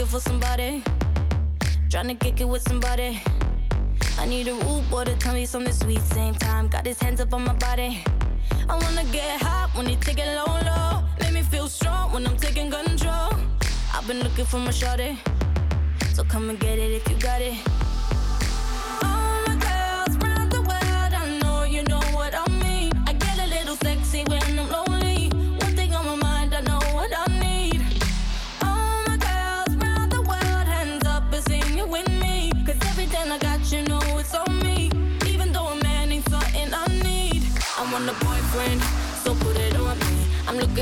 looking 0.07 0.19
for 0.19 0.29
somebody. 0.29 0.83
Trying 1.89 2.07
to 2.07 2.15
kick 2.15 2.41
it 2.41 2.47
with 2.47 2.61
somebody. 2.61 3.21
I 4.17 4.25
need 4.25 4.47
a 4.47 4.53
root 4.53 4.89
boy 4.89 5.05
to 5.05 5.15
tell 5.17 5.33
me 5.33 5.45
something 5.45 5.73
sweet. 5.73 6.01
Same 6.01 6.33
time, 6.35 6.67
got 6.67 6.85
his 6.85 6.99
hands 6.99 7.19
up 7.21 7.33
on 7.33 7.43
my 7.43 7.53
body. 7.53 8.03
I 8.69 8.77
wanna 8.77 9.03
get 9.11 9.41
hot 9.41 9.69
when 9.75 9.89
you 9.89 9.97
take 9.99 10.19
it 10.19 10.27
low, 10.35 10.59
low. 10.65 11.03
Make 11.19 11.33
me 11.33 11.41
feel 11.41 11.67
strong 11.67 12.13
when 12.13 12.25
I'm 12.25 12.37
taking 12.37 12.71
control. 12.71 13.31
I've 13.93 14.07
been 14.07 14.19
looking 14.19 14.45
for 14.45 14.59
my 14.59 14.71
shorty. 14.71 15.17
So 16.13 16.23
come 16.23 16.49
and 16.49 16.59
get 16.59 16.79
it 16.79 16.91
if 16.91 17.09
you 17.09 17.17
got 17.17 17.41
it. 17.41 17.66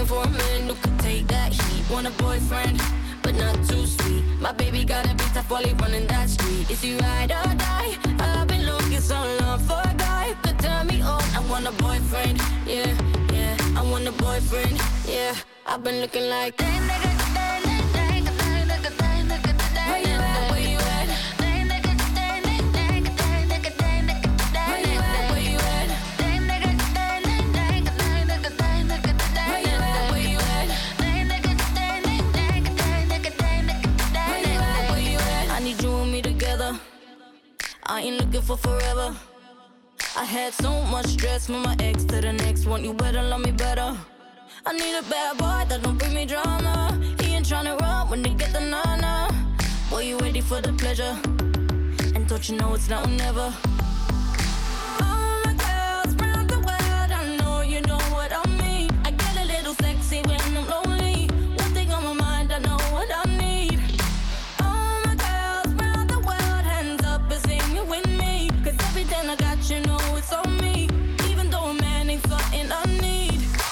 looking 0.05 0.23
for 0.23 0.23
a 0.23 0.31
man 0.31 0.67
who 0.67 0.75
could 0.75 0.99
take 0.99 1.27
that 1.27 1.53
heat. 1.53 1.89
Want 1.89 2.07
a 2.07 2.11
boyfriend, 2.11 2.81
but 3.21 3.35
not 3.35 3.55
too 3.67 3.85
sweet. 3.85 4.23
My 4.39 4.51
baby 4.51 4.83
got 4.83 5.05
a 5.05 5.15
bit 5.15 5.27
tough 5.33 5.49
while 5.49 5.63
he 5.63 5.73
running 5.73 6.07
that 6.07 6.29
street. 6.29 6.69
Is 6.69 6.81
he 6.81 6.97
ride 6.97 7.31
or 7.31 7.55
die? 7.55 7.97
I've 8.19 8.47
been 8.47 8.65
looking 8.65 8.99
so 8.99 9.15
long 9.39 9.59
for 9.59 9.81
a 9.83 9.93
guy 9.97 10.35
could 10.43 10.59
turn 10.59 10.87
me 10.87 11.01
on. 11.01 11.23
I 11.35 11.41
want 11.49 11.67
a 11.67 11.71
boyfriend, 11.71 12.39
yeah, 12.65 12.93
yeah. 13.33 13.57
I 13.77 13.81
want 13.83 14.07
a 14.07 14.11
boyfriend, 14.11 14.79
yeah. 15.07 15.35
I've 15.65 15.83
been 15.83 16.01
looking 16.01 16.29
like 16.29 16.57
that 16.57 16.81
nigga. 16.89 17.14
for 38.45 38.57
forever. 38.57 39.15
I 40.15 40.23
had 40.23 40.53
so 40.53 40.83
much 40.83 41.07
stress 41.07 41.47
from 41.47 41.63
my 41.63 41.75
ex 41.79 42.03
to 42.05 42.21
the 42.21 42.31
next 42.31 42.67
one. 42.67 42.83
You 42.83 42.93
better 42.93 43.23
love 43.23 43.41
me 43.41 43.51
better. 43.51 43.97
I 44.65 44.73
need 44.73 44.95
a 44.95 45.01
bad 45.09 45.37
boy 45.37 45.65
that 45.69 45.81
don't 45.81 45.97
bring 45.97 46.13
me 46.13 46.25
drama. 46.25 46.93
He 47.21 47.33
ain't 47.33 47.45
tryna 47.47 47.79
run 47.81 48.09
when 48.09 48.21
they 48.21 48.29
get 48.35 48.53
the 48.53 48.59
nana. 48.59 49.29
Boy, 49.89 50.03
you 50.03 50.17
ready 50.19 50.41
for 50.41 50.61
the 50.61 50.73
pleasure? 50.73 51.17
And 52.15 52.27
don't 52.27 52.47
you 52.47 52.57
know 52.57 52.75
it's 52.75 52.87
now 52.87 53.03
or 53.03 53.07
never? 53.07 53.51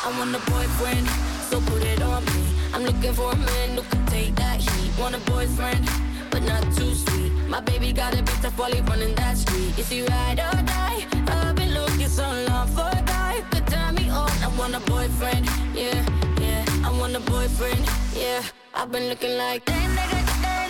Boyfriend, 0.03 1.07
so 1.49 1.61
put 1.61 1.83
it 1.83 2.01
on 2.01 2.25
me. 2.25 2.43
I'm 2.73 2.83
looking 2.83 3.13
for 3.13 3.31
a 3.31 3.35
man 3.35 3.77
who 3.77 3.83
can 3.83 4.05
take 4.07 4.35
that 4.35 4.59
heat. 4.59 4.91
Want 4.99 5.15
a 5.15 5.19
boyfriend, 5.31 5.87
but 6.29 6.43
not 6.43 6.63
too 6.75 6.93
sweet. 6.93 7.31
My 7.47 7.61
baby 7.61 7.93
got 7.93 8.13
a 8.13 8.21
bit 8.23 8.35
tough 8.41 8.57
while 8.57 8.71
running 8.89 9.15
that 9.15 9.37
street. 9.37 9.77
Is 9.77 9.89
he 9.89 10.01
ride 10.03 10.39
or 10.39 10.61
die? 10.63 11.05
I've 11.27 11.55
been 11.55 11.73
looking 11.73 12.07
so 12.09 12.27
long 12.49 12.67
for 12.67 12.89
a 12.91 13.01
guy 13.05 13.43
could 13.51 13.67
turn 13.67 13.95
me 13.95 14.09
on. 14.09 14.31
I 14.43 14.49
want 14.57 14.75
a 14.75 14.79
boyfriend, 14.81 15.45
yeah, 15.73 16.05
yeah. 16.39 16.65
I 16.83 16.91
want 16.99 17.15
a 17.15 17.19
boyfriend, 17.19 17.85
yeah. 18.15 18.43
I've 18.73 18.91
been 18.91 19.07
looking 19.09 19.37
like. 19.37 19.67
Where 19.67 19.81
you 19.81 20.62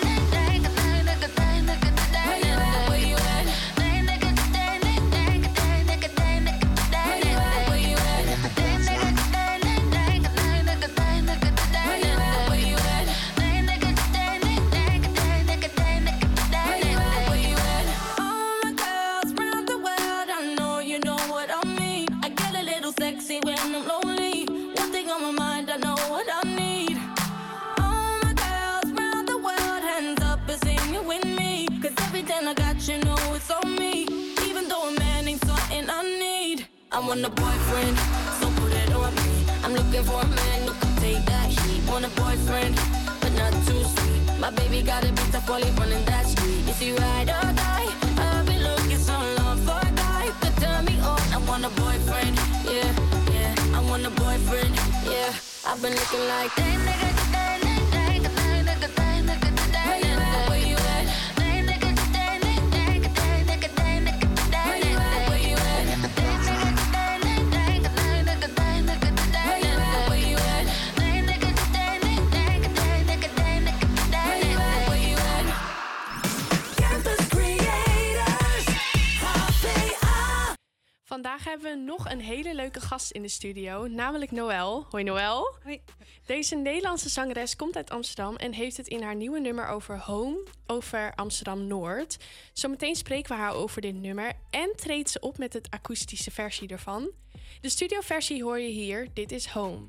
want 37.24 37.40
a 37.40 37.42
boyfriend, 37.42 37.98
so 38.40 38.50
put 38.60 38.74
it 38.74 38.94
on 38.94 39.16
me. 39.16 39.46
I'm 39.64 39.74
looking 39.74 40.04
for 40.04 40.20
a 40.20 40.28
man 40.28 40.68
who 40.68 40.74
can 40.74 40.96
take 40.98 41.26
that 41.26 41.48
heat. 41.48 41.82
Want 41.88 42.06
a 42.06 42.10
boyfriend, 42.22 42.76
but 43.22 43.32
not 43.34 43.54
too 43.66 43.82
sweet. 43.84 44.40
My 44.40 44.52
baby 44.52 44.82
got 44.82 45.04
a 45.06 45.12
bit 45.12 45.32
tough 45.32 45.48
while 45.48 45.62
running 45.80 46.04
that 46.06 46.26
street. 46.26 46.68
Is 46.68 46.80
he 46.80 46.92
ride 46.92 47.30
or 47.30 47.54
die? 47.54 47.90
I've 48.18 48.46
been 48.46 48.64
looking 48.64 48.98
so 48.98 49.18
long 49.38 49.58
for 49.60 49.80
a 49.80 49.92
guy 49.96 50.32
could 50.42 50.56
turn 50.58 50.86
me 50.86 51.00
on. 51.00 51.22
I 51.32 51.38
want 51.48 51.64
a 51.64 51.70
boyfriend, 51.70 52.36
yeah, 52.66 52.92
yeah. 53.32 53.78
I 53.78 53.80
want 53.90 54.06
a 54.06 54.10
boyfriend, 54.10 54.76
yeah. 55.06 55.34
I've 55.66 55.82
been 55.82 55.94
looking 55.94 56.28
like. 56.28 56.52
Where 56.58 56.63
gast 82.94 83.12
in 83.12 83.22
de 83.22 83.28
studio, 83.28 83.88
namelijk 83.88 84.32
Noël. 84.32 84.86
Hoi 84.90 85.04
Noël. 85.04 85.56
Hoi. 85.64 85.82
Deze 86.26 86.56
Nederlandse 86.56 87.10
zangeres 87.10 87.56
komt 87.56 87.76
uit 87.76 87.90
Amsterdam 87.90 88.36
en 88.36 88.54
heeft 88.54 88.78
het 88.78 88.88
in 88.88 89.02
haar 89.02 89.16
nieuwe 89.16 89.40
nummer 89.40 89.68
over 89.68 90.00
Home, 90.00 90.44
over 90.68 91.14
Amsterdam 91.16 91.68
Noord. 91.68 92.18
Zometeen 92.54 92.96
spreken 92.96 93.36
we 93.36 93.42
haar 93.42 93.54
over 93.54 93.82
dit 93.82 93.96
nummer 93.96 94.32
en 94.50 94.74
treedt 94.76 95.10
ze 95.10 95.20
op 95.20 95.38
met 95.38 95.54
het 95.54 95.70
akoestische 95.70 96.32
versie 96.32 96.68
ervan. 96.68 97.12
De 97.62 97.70
studioversie 97.70 98.44
hoor 98.44 98.60
je 98.60 98.70
hier. 98.70 99.08
Dit 99.14 99.32
is 99.32 99.48
Home. 99.48 99.80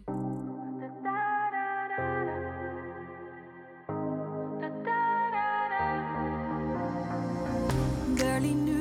Knew 8.17 8.74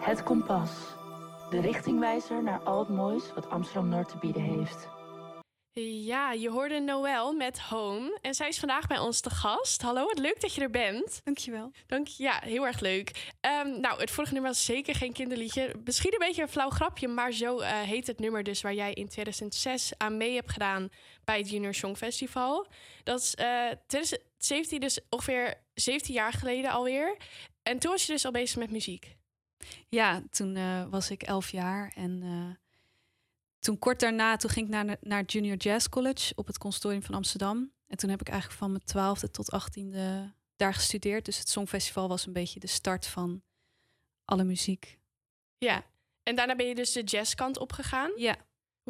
Het 0.00 0.22
Kompas. 0.22 0.70
De 1.50 1.60
richtingwijzer 1.60 2.42
naar 2.42 2.60
al 2.60 2.78
het 2.78 2.88
moois 2.88 3.32
wat 3.34 3.50
Amsterdam 3.50 3.88
Noord 3.88 4.08
te 4.08 4.18
bieden 4.18 4.42
heeft. 4.42 4.88
Ja, 5.82 6.32
je 6.32 6.50
hoorde 6.50 6.80
Noël 6.80 7.32
met 7.32 7.60
Home 7.60 8.18
en 8.22 8.34
zij 8.34 8.48
is 8.48 8.58
vandaag 8.58 8.86
bij 8.86 8.98
ons 8.98 9.20
te 9.20 9.30
gast. 9.30 9.82
Hallo, 9.82 10.06
wat 10.06 10.18
leuk 10.18 10.40
dat 10.40 10.54
je 10.54 10.60
er 10.60 10.70
bent. 10.70 11.20
Dankjewel. 11.24 11.72
Dank 11.86 12.06
je. 12.06 12.22
Ja, 12.22 12.40
heel 12.44 12.66
erg 12.66 12.80
leuk. 12.80 13.32
Ehm, 13.40 13.80
nou, 13.80 14.00
het 14.00 14.10
vorige 14.10 14.32
nummer 14.32 14.50
was 14.50 14.64
zeker 14.64 14.94
geen 14.94 15.12
kinderliedje. 15.12 15.74
Misschien 15.84 16.12
een 16.12 16.26
beetje 16.26 16.42
een 16.42 16.48
flauw 16.48 16.70
grapje, 16.70 17.08
maar 17.08 17.32
zo 17.32 17.58
eh, 17.58 17.80
heet 17.80 18.06
het 18.06 18.18
nummer 18.18 18.42
dus 18.42 18.60
waar 18.62 18.74
jij 18.74 18.92
in 18.92 19.08
2006 19.08 19.92
aan 19.96 20.16
mee 20.16 20.34
hebt 20.34 20.50
gedaan 20.50 20.88
bij 21.24 21.38
het 21.38 21.50
Junior 21.50 21.74
Song 21.74 21.94
Festival. 21.94 22.66
Dat 23.02 23.20
is 23.20 23.34
eh 23.34 23.46
2017, 23.86 24.80
dus 24.80 25.00
ongeveer 25.08 25.54
17 25.74 26.14
jaar 26.14 26.32
geleden 26.32 26.70
alweer. 26.70 27.16
En 27.62 27.78
toen 27.78 27.90
was 27.90 28.06
je 28.06 28.12
dus 28.12 28.24
al 28.24 28.32
bezig 28.32 28.58
met 28.58 28.70
muziek. 28.70 29.18
Ja, 29.88 30.22
toen 30.30 30.56
eh, 30.56 30.86
was 30.88 31.10
ik 31.10 31.22
elf 31.22 31.50
jaar 31.50 31.92
en 31.94 32.22
eh, 32.22 32.68
toen 33.58 33.78
kort 33.78 34.00
daarna 34.00 34.36
toen 34.36 34.50
ging 34.50 34.66
ik 34.66 34.72
naar, 34.72 34.96
naar 35.00 35.24
Junior 35.24 35.56
Jazz 35.56 35.88
College 35.88 36.32
op 36.34 36.46
het 36.46 36.58
Conservatorium 36.58 37.02
van 37.02 37.14
Amsterdam. 37.14 37.72
En 37.86 37.96
toen 37.96 38.10
heb 38.10 38.20
ik 38.20 38.28
eigenlijk 38.28 38.58
van 38.60 38.70
mijn 38.70 38.84
twaalfde 38.84 39.30
tot 39.30 39.50
achttiende 39.50 40.32
daar 40.56 40.74
gestudeerd. 40.74 41.24
Dus 41.24 41.38
het 41.38 41.48
Songfestival 41.48 42.08
was 42.08 42.26
een 42.26 42.32
beetje 42.32 42.60
de 42.60 42.66
start 42.66 43.06
van 43.06 43.42
alle 44.24 44.44
muziek. 44.44 44.98
Ja. 45.58 45.84
En 46.22 46.36
daarna 46.36 46.56
ben 46.56 46.66
je 46.66 46.74
dus 46.74 46.92
de 46.92 47.02
jazzkant 47.02 47.58
opgegaan. 47.58 48.12
Ja. 48.16 48.36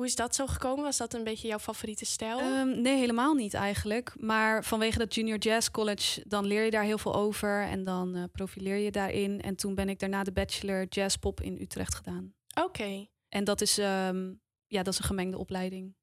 Hoe 0.01 0.09
is 0.09 0.15
dat 0.17 0.35
zo 0.35 0.47
gekomen? 0.47 0.85
Was 0.85 0.97
dat 0.97 1.15
een 1.15 1.25
beetje 1.25 1.49
jouw 1.49 1.59
favoriete 1.59 2.05
stijl? 2.05 2.39
Ehm, 2.39 2.81
nee, 2.81 2.97
helemaal 2.97 3.35
niet 3.35 3.55
eigenlijk. 3.55 4.13
Maar 4.17 4.65
vanwege 4.65 4.99
dat 4.99 5.15
Junior 5.15 5.39
Jazz 5.39 5.71
College, 5.71 6.23
dan 6.27 6.47
leer 6.47 6.65
je 6.65 6.71
daar 6.71 6.83
heel 6.83 6.99
veel 6.99 7.15
over 7.15 7.63
en 7.63 7.85
dan 7.85 8.15
eh, 8.15 8.23
profileer 8.33 8.77
je 8.77 8.91
daarin. 8.91 9.41
En 9.41 9.57
toen 9.57 9.75
ben 9.75 9.89
ik 9.89 9.99
daarna 9.99 10.23
de 10.23 10.33
bachelor 10.33 10.87
Jazz 10.89 11.17
Pop 11.17 11.41
in 11.41 11.59
Utrecht 11.61 11.95
gedaan. 11.95 12.35
Oké. 12.55 13.07
En 13.29 13.45
dat 13.45 13.61
is, 13.61 13.79
ehm, 13.79 14.33
ja, 14.67 14.83
dat 14.83 14.93
is 14.93 14.99
een 14.99 15.05
gemengde 15.05 15.39
opleiding. 15.39 15.95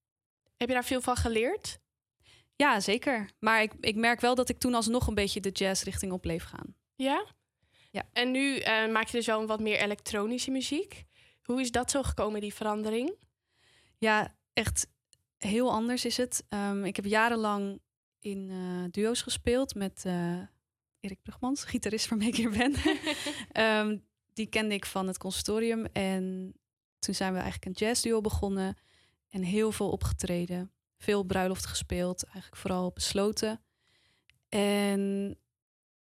Heb 0.58 0.68
je 0.68 0.74
daar 0.74 0.86
veel 0.86 1.02
van 1.02 1.16
geleerd? 1.16 1.80
Ja, 2.56 2.80
zeker. 2.80 3.30
Maar 3.40 3.62
ik, 3.62 3.74
ik 3.80 3.96
merk 3.96 4.22
wel 4.22 4.36
dat 4.36 4.50
ik 4.50 4.58
toen 4.58 4.74
alsnog 4.74 5.08
een 5.08 5.16
beetje 5.16 5.40
de 5.40 5.52
jazz 5.52 5.84
richting 5.84 6.12
op 6.12 6.22
bleef 6.22 6.44
gaan. 6.44 6.76
Ja? 6.96 7.26
Ja. 7.92 8.04
En 8.14 8.32
nu 8.32 8.58
eh, 8.58 8.88
maak 8.88 9.08
je 9.08 9.18
dus 9.18 9.26
wel 9.26 9.46
wat 9.46 9.60
meer 9.60 9.80
elektronische 9.80 10.52
muziek. 10.52 11.06
Hoe 11.44 11.62
is 11.62 11.72
dat 11.72 11.92
zo 11.92 12.04
gekomen, 12.04 12.42
die 12.42 12.54
verandering? 12.54 13.26
Ja, 13.98 14.36
echt 14.54 14.88
heel 15.38 15.72
anders 15.72 16.06
is 16.06 16.18
het. 16.18 16.46
Ehm, 16.50 16.84
ik 16.84 16.96
heb 16.96 17.06
jarenlang 17.06 17.82
in 18.20 18.50
eh, 18.50 18.92
duo's 18.92 19.22
gespeeld 19.22 19.76
met 19.76 20.04
eh, 20.06 20.40
Erik 21.00 21.22
Brugmans, 21.24 21.64
gitarist 21.64 22.10
waarmee 22.10 22.28
ik 22.28 22.36
hier 22.36 22.50
ben. 22.50 22.74
Ehm, 23.52 23.98
die 24.34 24.48
kende 24.48 24.74
ik 24.74 24.86
van 24.86 25.08
het 25.08 25.18
consortium. 25.18 25.86
En 25.86 26.54
toen 27.00 27.16
zijn 27.16 27.34
we 27.34 27.40
eigenlijk 27.40 27.66
een 27.66 27.88
jazzduo 27.88 28.22
begonnen. 28.22 28.78
En 29.30 29.42
heel 29.42 29.72
veel 29.72 29.90
opgetreden. 29.90 30.72
Veel 30.98 31.24
bruiloft 31.24 31.66
gespeeld. 31.66 32.24
Eigenlijk 32.24 32.56
vooral 32.56 32.92
besloten. 32.92 33.62
En 34.50 35.38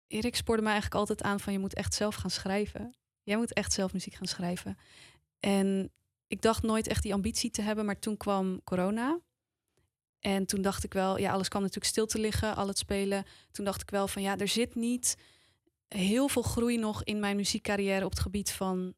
Erik 0.07 0.37
spoorde 0.37 0.63
me 0.63 0.69
eigenlijk 0.69 1.01
altijd 1.01 1.23
aan 1.23 1.41
van... 1.41 1.53
je 1.53 1.59
moet 1.59 1.75
echt 1.75 1.95
zelf 1.95 2.15
gaan 2.15 2.31
schrijven. 2.31 2.95
Jij 3.23 3.37
moet 3.37 3.53
echt 3.53 3.73
zelf 3.73 3.93
muziek 3.93 4.15
gaan 4.15 4.27
schrijven. 4.27 4.79
En 5.41 5.93
ik 6.33 6.43
dacht 6.43 6.63
nooit 6.63 6.87
echt 6.87 7.03
die 7.03 7.15
ambitie 7.15 7.51
te 7.51 7.63
hebben. 7.63 7.85
Maar 7.85 7.99
toen 7.99 8.17
kwam 8.17 8.65
corona. 8.65 9.21
En 10.21 10.47
toen 10.47 10.63
dacht 10.63 10.85
ik 10.85 10.93
wel... 10.93 11.19
ja, 11.19 11.33
alles 11.33 11.49
kwam 11.49 11.63
natuurlijk 11.63 11.91
stil 11.91 12.07
te 12.07 12.19
liggen. 12.19 12.57
Al 12.57 12.67
het 12.67 12.79
spelen. 12.79 13.25
Toen 13.51 13.65
dacht 13.65 13.83
ik 13.83 13.91
wel 13.91 14.09
van 14.09 14.23
ja, 14.23 14.37
er 14.39 14.49
zit 14.49 14.75
niet 14.75 15.17
heel 15.89 16.29
veel 16.29 16.43
groei 16.43 16.79
nog 16.79 17.05
in 17.05 17.21
mijn 17.21 17.37
muziekcarrière 17.37 18.05
op 18.05 18.11
het 18.11 18.21
gebied 18.21 18.51
van 18.51 18.95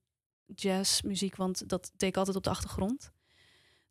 jazzmuziek, 0.47 1.37
want 1.37 1.68
dat 1.68 1.93
deed 1.97 2.09
ik 2.09 2.16
altijd 2.16 2.37
op 2.37 2.43
de 2.43 2.51
achtergrond. 2.51 3.11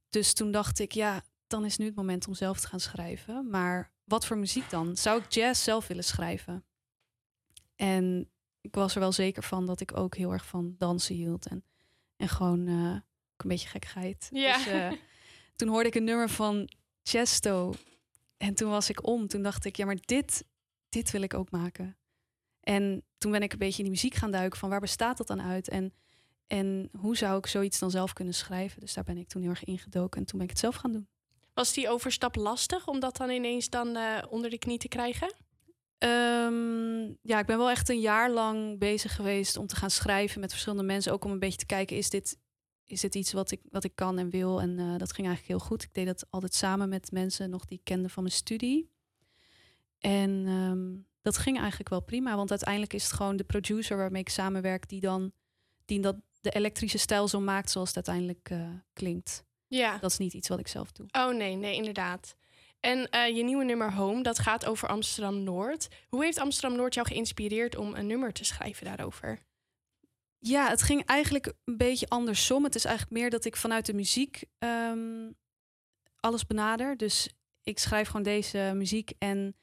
Dus 0.09 0.33
toen 0.33 0.51
dacht 0.51 0.79
ik, 0.79 0.91
ja, 0.91 1.23
dan 1.47 1.65
is 1.65 1.77
nu 1.77 1.85
het 1.85 1.95
moment 1.95 2.27
om 2.27 2.33
zelf 2.33 2.59
te 2.59 2.67
gaan 2.67 2.79
schrijven. 2.79 3.49
Maar 3.49 3.91
wat 4.03 4.25
voor 4.25 4.37
muziek 4.37 4.69
dan? 4.69 4.97
Zou 4.97 5.21
ik 5.21 5.31
jazz 5.31 5.63
zelf 5.63 5.87
willen 5.87 6.03
schrijven? 6.03 6.65
En 7.75 8.29
ik 8.61 8.75
was 8.75 8.93
er 8.93 8.99
wel 8.99 9.11
zeker 9.11 9.43
van 9.43 9.65
dat 9.65 9.79
ik 9.79 9.97
ook 9.97 10.15
heel 10.15 10.31
erg 10.31 10.45
van 10.45 10.75
dansen 10.77 11.15
hield 11.15 11.47
en, 11.47 11.63
en 12.15 12.29
gewoon 12.29 12.67
eh, 12.67 12.97
ook 13.43 13.51
een 13.51 13.55
beetje 13.55 13.69
gekkigheid. 13.69 14.29
Ja. 14.31 14.57
Dus, 14.57 14.67
eh, 14.67 14.91
toen 15.55 15.67
hoorde 15.67 15.89
ik 15.89 15.95
een 15.95 16.03
nummer 16.03 16.29
van 16.29 16.69
Chesto 17.03 17.73
en 18.37 18.53
toen 18.53 18.69
was 18.69 18.89
ik 18.89 19.07
om. 19.07 19.27
Toen 19.27 19.43
dacht 19.43 19.65
ik, 19.65 19.75
ja, 19.75 19.85
maar 19.85 19.97
dit, 20.05 20.45
dit 20.89 21.11
wil 21.11 21.21
ik 21.21 21.33
ook 21.33 21.51
maken. 21.51 21.97
En 22.59 23.03
toen 23.17 23.31
ben 23.31 23.41
ik 23.41 23.51
een 23.51 23.57
beetje 23.57 23.77
in 23.77 23.83
die 23.83 23.93
muziek 23.93 24.13
gaan 24.13 24.31
duiken 24.31 24.59
van 24.59 24.69
waar 24.69 24.79
bestaat 24.79 25.17
dat 25.17 25.27
dan 25.27 25.41
uit? 25.41 25.69
En, 25.69 25.93
en 26.47 26.89
hoe 26.97 27.17
zou 27.17 27.37
ik 27.37 27.47
zoiets 27.47 27.79
dan 27.79 27.91
zelf 27.91 28.13
kunnen 28.13 28.33
schrijven? 28.33 28.79
Dus 28.79 28.93
daar 28.93 29.03
ben 29.03 29.17
ik 29.17 29.27
toen 29.27 29.41
heel 29.41 29.51
erg 29.51 29.63
ingedoken 29.63 30.19
en 30.19 30.25
toen 30.25 30.37
ben 30.37 30.47
ik 30.47 30.53
het 30.53 30.61
zelf 30.61 30.75
gaan 30.75 30.91
doen. 30.91 31.07
Was 31.53 31.73
die 31.73 31.89
overstap 31.89 32.35
lastig 32.35 32.87
om 32.87 32.99
dat 32.99 33.17
dan 33.17 33.29
ineens 33.29 33.69
dan 33.69 33.95
eh, 33.95 34.23
onder 34.29 34.49
de 34.49 34.57
knie 34.57 34.77
te 34.77 34.87
krijgen? 34.87 35.33
Ehm, 35.97 37.13
ja, 37.21 37.39
ik 37.39 37.45
ben 37.45 37.57
wel 37.57 37.69
echt 37.69 37.89
een 37.89 37.99
jaar 37.99 38.31
lang 38.31 38.79
bezig 38.79 39.15
geweest 39.15 39.57
om 39.57 39.67
te 39.67 39.75
gaan 39.75 39.89
schrijven 39.89 40.39
met 40.39 40.51
verschillende 40.51 40.83
mensen. 40.83 41.11
Ook 41.11 41.25
om 41.25 41.31
een 41.31 41.39
beetje 41.39 41.57
te 41.57 41.65
kijken, 41.65 41.97
is 41.97 42.09
dit, 42.09 42.37
is 42.85 43.01
dit 43.01 43.15
iets 43.15 43.33
wat 43.33 43.51
ik, 43.51 43.61
wat 43.69 43.83
ik 43.83 43.95
kan 43.95 44.17
en 44.17 44.29
wil? 44.29 44.61
En 44.61 44.79
eh, 44.79 44.97
dat 44.97 45.13
ging 45.13 45.27
eigenlijk 45.27 45.47
heel 45.47 45.67
goed. 45.67 45.83
Ik 45.83 45.93
deed 45.93 46.05
dat 46.05 46.25
altijd 46.29 46.53
samen 46.53 46.89
met 46.89 47.11
mensen 47.11 47.49
nog 47.49 47.65
die 47.65 47.77
ik 47.77 47.83
kende 47.83 48.09
van 48.09 48.23
mijn 48.23 48.35
studie. 48.35 48.91
En 49.99 50.43
ehm, 50.47 50.95
dat 51.21 51.37
ging 51.37 51.59
eigenlijk 51.59 51.89
wel 51.89 52.01
prima, 52.01 52.35
want 52.35 52.49
uiteindelijk 52.49 52.93
is 52.93 53.03
het 53.03 53.13
gewoon 53.13 53.35
de 53.35 53.43
producer 53.43 53.97
waarmee 53.97 54.21
ik 54.21 54.29
samenwerk 54.29 54.89
die 54.89 54.99
dan 54.99 55.31
die 55.85 55.99
dat 55.99 56.15
de 56.41 56.49
elektrische 56.49 56.97
stijl 56.97 57.27
zo 57.27 57.39
maakt 57.39 57.69
zoals 57.69 57.87
het 57.93 58.07
uiteindelijk 58.07 58.49
eh, 58.49 58.69
klinkt. 58.93 59.43
Ja. 59.67 59.97
Dat 59.97 60.11
is 60.11 60.17
niet 60.17 60.33
iets 60.33 60.47
wat 60.47 60.59
ik 60.59 60.67
zelf 60.67 60.91
doe. 60.91 61.05
Oh 61.11 61.33
nee, 61.33 61.55
nee, 61.55 61.75
inderdaad. 61.75 62.35
En 62.79 63.09
eh, 63.09 63.35
je 63.35 63.43
nieuwe 63.43 63.63
nummer 63.63 63.93
Home, 63.93 64.23
dat 64.23 64.39
gaat 64.39 64.65
over 64.65 64.87
Amsterdam 64.87 65.43
Noord. 65.43 65.87
Hoe 66.09 66.23
heeft 66.23 66.37
Amsterdam 66.37 66.77
Noord 66.77 66.93
jou 66.93 67.07
geïnspireerd 67.07 67.75
om 67.75 67.95
een 67.95 68.07
nummer 68.07 68.33
te 68.33 68.43
schrijven 68.43 68.85
daarover? 68.85 69.39
Ja, 70.45 70.69
het 70.69 70.81
ging 70.81 71.05
eigenlijk 71.05 71.53
een 71.63 71.77
beetje 71.77 72.07
andersom. 72.09 72.63
Het 72.63 72.75
is 72.75 72.85
eigenlijk 72.85 73.17
meer 73.19 73.29
dat 73.29 73.45
ik 73.45 73.55
vanuit 73.55 73.85
de 73.85 73.93
muziek 73.93 74.43
ehm, 74.59 75.31
alles 76.19 76.45
benader. 76.45 76.97
Dus 76.97 77.29
ik 77.63 77.79
schrijf 77.79 78.07
gewoon 78.07 78.23
deze 78.23 78.71
muziek 78.75 79.11
en 79.17 79.55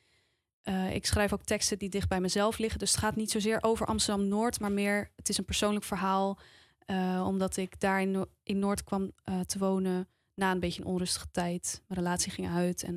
eh, 0.62 0.94
ik 0.94 1.06
schrijf 1.06 1.32
ook 1.32 1.44
teksten 1.44 1.78
die 1.78 1.88
dicht 1.88 2.08
bij 2.08 2.20
mezelf 2.20 2.58
liggen. 2.58 2.78
Dus 2.78 2.90
het 2.90 3.00
gaat 3.00 3.16
niet 3.16 3.30
zozeer 3.30 3.62
over 3.62 3.86
Amsterdam 3.86 4.28
Noord, 4.28 4.60
maar 4.60 4.72
meer 4.72 5.12
het 5.16 5.28
is 5.28 5.38
een 5.38 5.44
persoonlijk 5.44 5.84
verhaal. 5.84 6.38
eh, 6.86 7.24
omdat 7.26 7.56
ik 7.56 7.80
daar 7.80 8.00
in, 8.00 8.10
No- 8.10 8.30
in 8.42 8.58
Noord 8.58 8.84
kwam 8.84 9.12
eh, 9.24 9.40
te 9.40 9.58
wonen 9.58 10.08
na 10.34 10.50
een 10.50 10.60
beetje 10.60 10.80
een 10.80 10.86
onrustige 10.88 11.30
tijd. 11.30 11.82
Mijn 11.86 12.00
relatie 12.00 12.32
ging 12.32 12.48
uit 12.48 12.82
en 12.82 12.94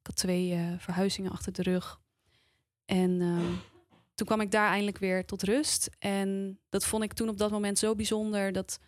ik 0.00 0.06
had 0.06 0.16
twee 0.16 0.58
verhuizingen 0.78 1.30
achter 1.30 1.52
de 1.52 1.62
rug. 1.62 2.00
En 2.84 3.20
ehm, 3.20 3.52
toen 4.14 4.26
kwam 4.26 4.40
ik 4.40 4.50
daar 4.50 4.68
eindelijk 4.68 4.98
weer 4.98 5.24
tot 5.24 5.42
rust. 5.42 5.90
En 5.98 6.60
dat 6.68 6.84
vond 6.84 7.02
ik 7.02 7.12
toen 7.12 7.28
op 7.28 7.38
dat 7.38 7.50
moment 7.50 7.78
zo 7.78 7.94
bijzonder 7.94 8.52
dat, 8.52 8.78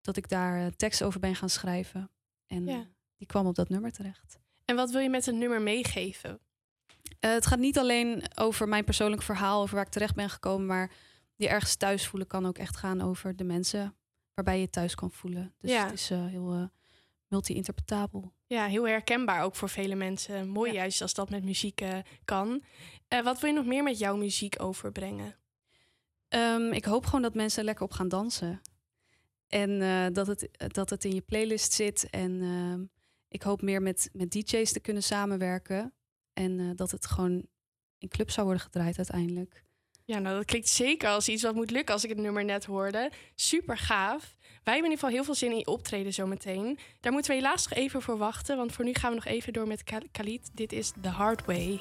dat 0.00 0.16
ik 0.16 0.28
daar 0.28 0.60
eh, 0.60 0.66
tekst 0.66 1.02
over 1.02 1.20
ben 1.20 1.34
gaan 1.36 1.50
schrijven. 1.50 2.10
En 2.46 2.64
Ja. 2.66 2.86
die 3.16 3.26
kwam 3.26 3.46
op 3.46 3.54
dat 3.54 3.68
nummer 3.68 3.92
terecht. 3.92 4.38
En 4.64 4.76
wat 4.76 4.90
wil 4.90 5.00
je 5.00 5.08
met 5.10 5.26
een 5.26 5.38
nummer 5.38 5.62
meegeven? 5.62 6.40
Eh, 7.20 7.30
het 7.32 7.46
gaat 7.46 7.58
niet 7.58 7.78
alleen 7.78 8.22
over 8.34 8.68
mijn 8.68 8.84
persoonlijk 8.84 9.22
verhaal, 9.22 9.62
over 9.62 9.74
waar 9.76 9.84
ik 9.86 9.90
terecht 9.92 10.14
ben 10.14 10.30
gekomen, 10.30 10.66
maar 10.66 10.92
je 11.34 11.48
ergens 11.48 11.76
thuis 11.76 12.06
voelen 12.06 12.28
kan 12.28 12.46
ook 12.46 12.58
echt 12.58 12.76
gaan 12.76 13.00
over 13.00 13.36
de 13.36 13.44
mensen 13.44 13.94
waarbij 14.34 14.54
je 14.54 14.60
je 14.60 14.70
thuis 14.70 14.94
kan 14.94 15.10
voelen. 15.10 15.54
Dus 15.58 15.70
Ja. 15.70 15.84
het 15.84 15.92
is 15.92 16.10
eh, 16.10 16.26
heel 16.26 16.70
multi-interpretabel. 17.30 18.32
Ja, 18.46 18.66
heel 18.66 18.86
herkenbaar 18.86 19.42
ook 19.42 19.54
voor 19.54 19.68
vele 19.68 19.94
mensen. 19.94 20.48
Mooi 20.48 20.72
juist 20.72 21.02
als 21.02 21.14
dat 21.14 21.30
met 21.30 21.44
muziek 21.44 21.80
eh, 21.80 21.98
kan. 22.24 22.62
Eh, 23.08 23.22
wat 23.22 23.40
wil 23.40 23.50
je 23.50 23.56
nog 23.56 23.66
meer 23.66 23.82
met 23.82 23.98
jouw 23.98 24.16
muziek 24.16 24.62
overbrengen? 24.62 25.36
Ehm, 26.28 26.72
ik 26.72 26.84
hoop 26.84 27.04
gewoon 27.04 27.22
dat 27.22 27.34
mensen 27.34 27.58
er 27.58 27.64
lekker 27.64 27.84
op 27.84 27.92
gaan 27.92 28.08
dansen. 28.08 28.60
En 29.46 29.82
eh, 29.82 30.06
dat, 30.12 30.26
het, 30.26 30.48
dat 30.66 30.90
het 30.90 31.04
in 31.04 31.14
je 31.14 31.20
playlist 31.20 31.72
zit. 31.72 32.10
En 32.10 32.42
ehm, 32.42 32.84
ik 33.28 33.42
hoop 33.42 33.62
meer 33.62 33.82
met, 33.82 34.10
met 34.12 34.30
DJ's 34.30 34.72
te 34.72 34.80
kunnen 34.80 35.02
samenwerken. 35.02 35.94
En 36.32 36.76
dat 36.76 36.90
het 36.90 37.06
gewoon 37.06 37.46
in 37.98 38.08
clubs 38.08 38.34
zou 38.34 38.46
worden 38.46 38.64
gedraaid 38.64 38.96
uiteindelijk. 38.96 39.64
Ja, 40.10 40.18
nou 40.18 40.36
dat 40.36 40.44
klinkt 40.44 40.68
zeker 40.68 41.08
als 41.08 41.28
iets 41.28 41.42
wat 41.42 41.54
moet 41.54 41.70
lukken 41.70 41.94
als 41.94 42.04
ik 42.04 42.10
het 42.10 42.18
nummer 42.18 42.44
net 42.44 42.64
hoorde. 42.64 43.10
Super 43.34 43.78
gaaf. 43.78 44.34
Wij 44.40 44.74
hebben 44.74 44.74
in 44.74 44.82
ieder 44.82 44.98
geval 44.98 45.10
heel 45.10 45.24
veel 45.24 45.34
zin 45.34 45.52
in 45.52 45.66
optreden 45.66 46.12
zometeen. 46.12 46.78
Daar 47.00 47.12
moeten 47.12 47.30
we 47.30 47.36
helaas 47.36 47.68
nog 47.68 47.78
even 47.78 48.02
voor 48.02 48.18
wachten, 48.18 48.56
want 48.56 48.72
voor 48.72 48.84
nu 48.84 48.94
gaan 48.94 49.10
we 49.10 49.16
nog 49.16 49.24
even 49.24 49.52
door 49.52 49.66
met 49.66 49.84
Khalid. 50.12 50.50
Dit 50.54 50.72
is 50.72 50.92
The 51.02 51.08
Hard 51.08 51.44
Way. 51.44 51.80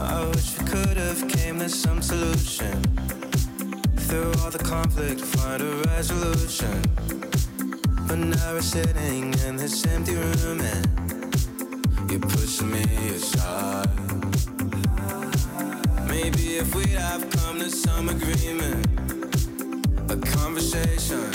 I 0.00 0.24
wish 0.30 0.56
have 0.96 1.28
came 1.28 1.58
to 1.58 1.68
some 1.68 2.02
solution. 2.02 3.07
Through 4.08 4.32
all 4.42 4.50
the 4.50 4.58
conflict, 4.58 5.20
find 5.20 5.60
a 5.60 5.70
resolution. 5.88 6.80
But 8.06 8.16
now 8.16 8.54
we're 8.54 8.62
sitting 8.62 9.34
in 9.46 9.56
this 9.56 9.86
empty 9.86 10.14
room 10.14 10.62
and 10.62 12.10
you're 12.10 12.18
pushing 12.18 12.70
me 12.70 12.84
aside. 13.10 13.90
Maybe 16.08 16.56
if 16.56 16.74
we'd 16.74 16.96
have 16.96 17.28
come 17.28 17.58
to 17.58 17.68
some 17.70 18.08
agreement, 18.08 18.86
a 20.10 20.16
conversation, 20.38 21.30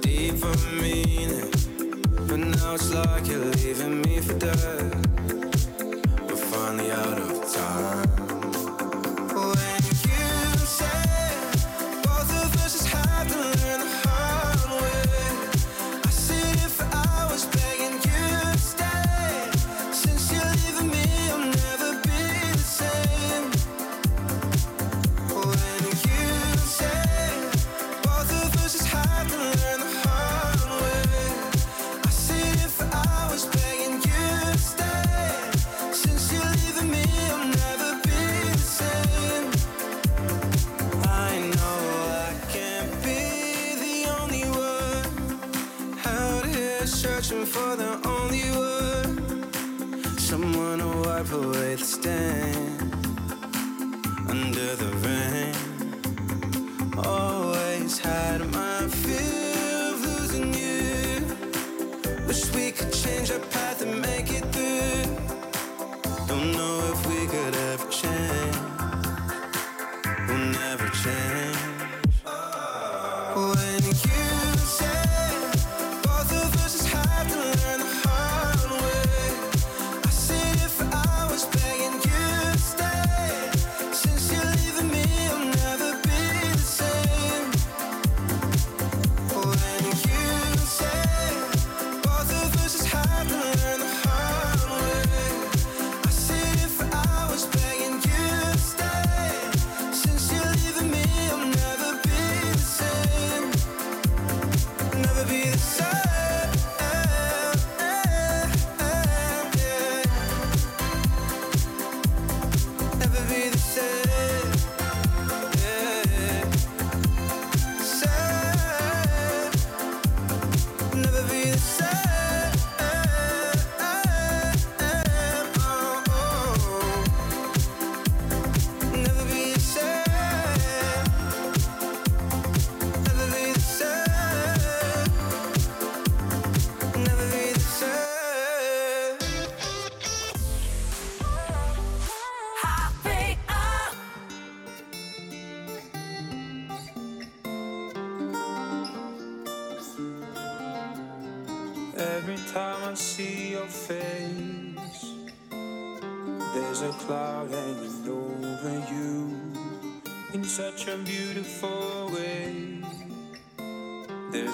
deeper 0.00 0.54
meaning. 0.82 1.50
But 2.28 2.40
now 2.40 2.74
it's 2.74 2.92
like 2.92 3.26
you're 3.26 3.46
leaving 3.56 4.02
me 4.02 4.20
for 4.20 4.34
dead. 4.34 4.94
We're 6.28 6.36
finally 6.36 6.90
out 6.90 7.18
of 7.18 7.54
time. 7.54 8.17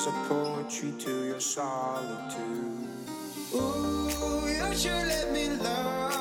as 0.04 0.08
a 0.08 0.28
poetry 0.28 0.92
to 0.98 1.24
your 1.24 1.40
solitude. 1.40 2.88
Ooh, 3.54 4.10
you 4.46 4.76
should 4.76 5.06
let 5.08 5.32
me 5.32 5.48
love. 5.48 6.13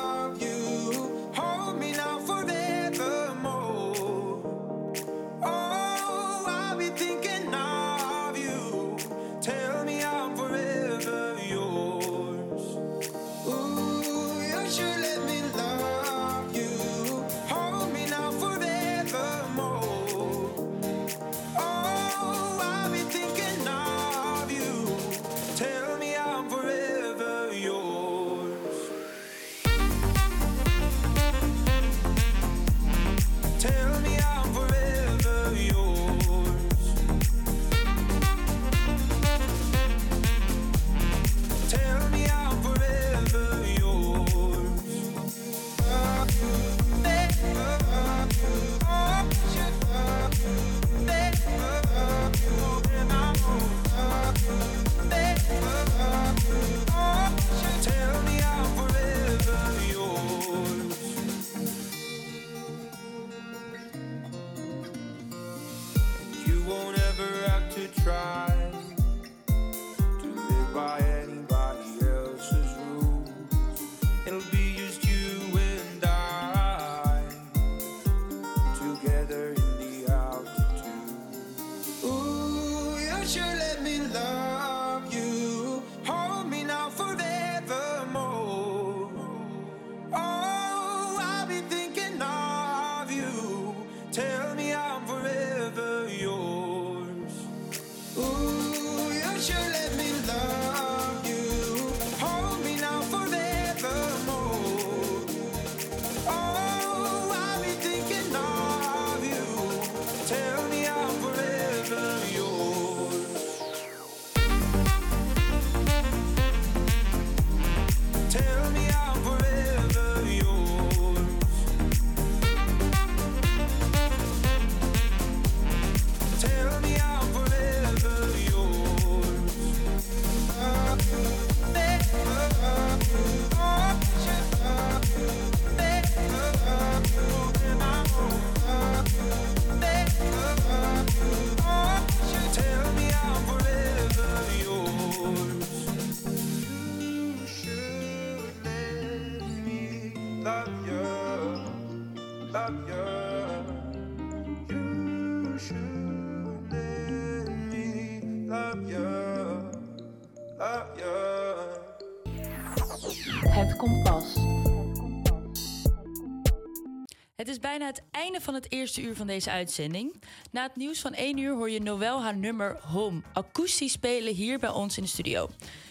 van 168.42 168.54
het 168.54 168.72
eerste 168.72 169.02
uur 169.02 169.16
van 169.16 169.26
deze 169.26 169.50
uitzending. 169.50 170.22
Na 170.50 170.62
het 170.62 170.76
nieuws 170.76 171.00
van 171.00 171.12
1 171.12 171.38
uur 171.38 171.54
hoor 171.54 171.70
je 171.70 171.80
Noël 171.80 172.22
haar 172.22 172.36
nummer 172.36 172.78
Home 172.80 173.22
akoestisch 173.32 173.92
spelen 173.92 174.34
hier 174.34 174.58
bij 174.58 174.68
ons 174.68 174.96
in 174.96 175.02
de 175.02 175.08
studio. 175.08 175.48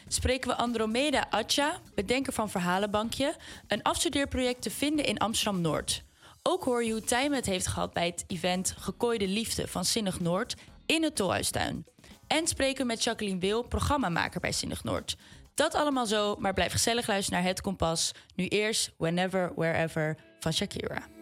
Spreken 0.07 0.49
we 0.49 0.55
Andromeda 0.55 1.27
Atja, 1.29 1.79
bedenker 1.95 2.33
van 2.33 2.49
Verhalenbankje, 2.49 3.35
een 3.67 3.81
afstudeerproject 3.81 4.61
te 4.61 4.71
vinden 4.71 5.05
in 5.05 5.17
Amsterdam 5.17 5.61
Noord. 5.61 6.03
Ook 6.43 6.63
hoor 6.63 6.83
je 6.83 6.91
hoe 6.91 7.01
Tijmen 7.01 7.37
het 7.37 7.45
heeft 7.45 7.67
gehad 7.67 7.93
bij 7.93 8.05
het 8.05 8.23
event 8.27 8.75
Gekooide 8.77 9.27
Liefde 9.27 9.67
van 9.67 9.85
Zinnig 9.85 10.19
Noord 10.19 10.55
in 10.85 11.03
het 11.03 11.15
Tolhuistuin. 11.15 11.85
En 12.27 12.47
spreken 12.47 12.81
we 12.81 12.87
met 12.87 13.03
Jacqueline 13.03 13.39
Wil, 13.39 13.63
programmamaker 13.63 14.39
bij 14.39 14.51
Zinnig 14.51 14.83
Noord. 14.83 15.15
Dat 15.53 15.75
allemaal 15.75 16.05
zo, 16.05 16.35
maar 16.39 16.53
blijf 16.53 16.71
gezellig 16.71 17.07
luisteren 17.07 17.39
naar 17.39 17.49
Het 17.49 17.61
Kompas. 17.61 18.11
Nu 18.35 18.47
eerst 18.47 18.91
Whenever, 18.97 19.51
Wherever 19.55 20.17
van 20.39 20.53
Shakira. 20.53 21.12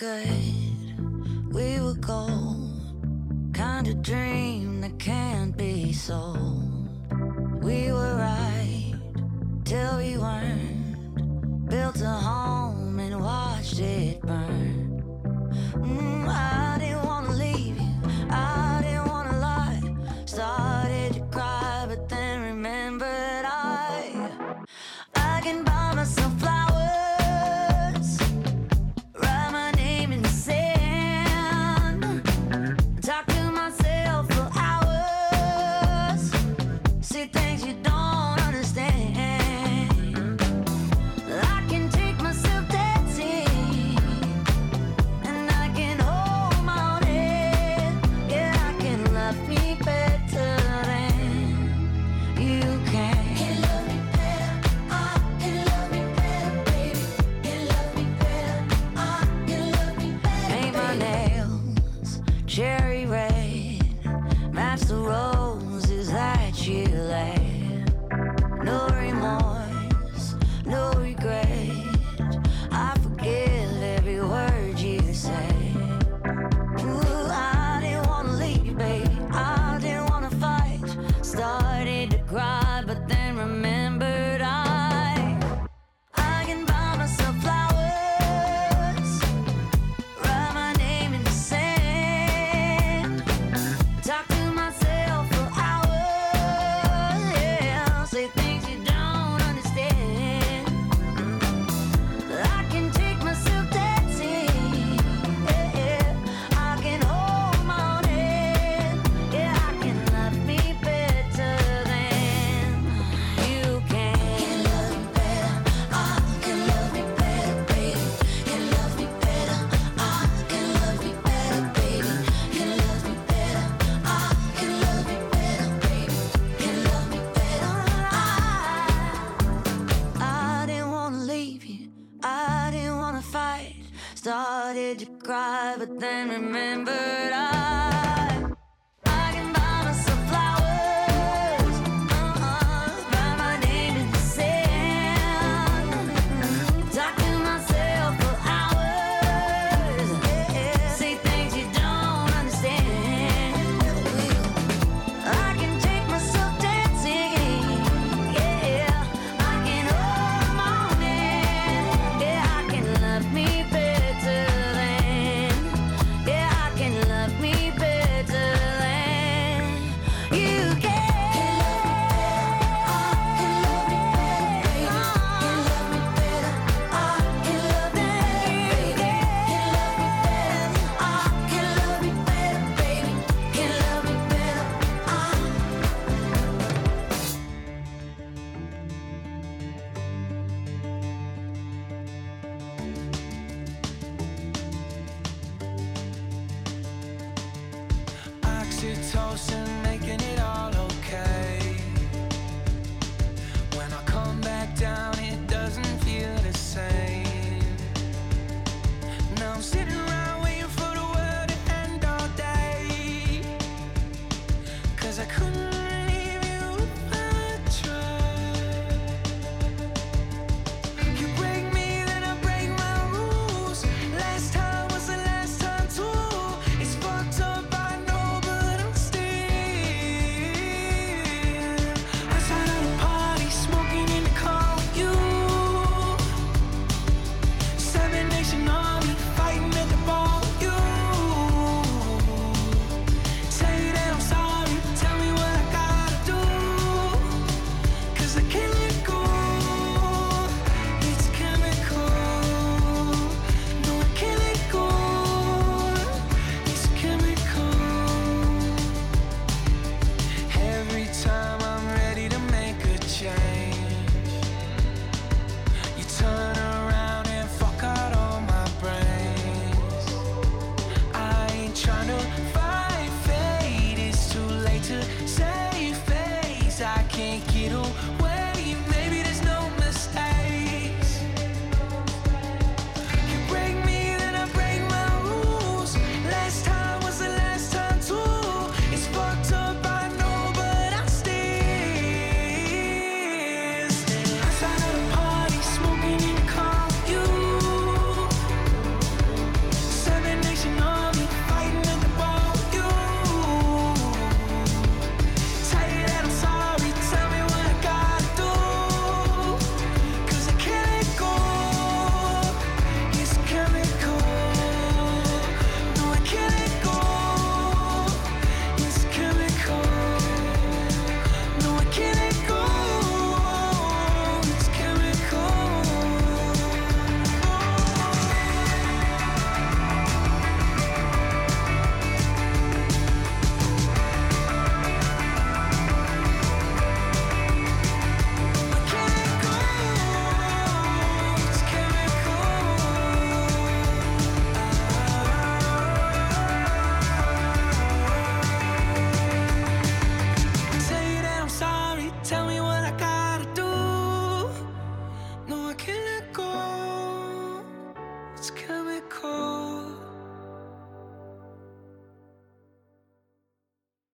good, 0.00 1.52
we 1.52 1.78
were 1.78 1.92
gold. 1.92 2.39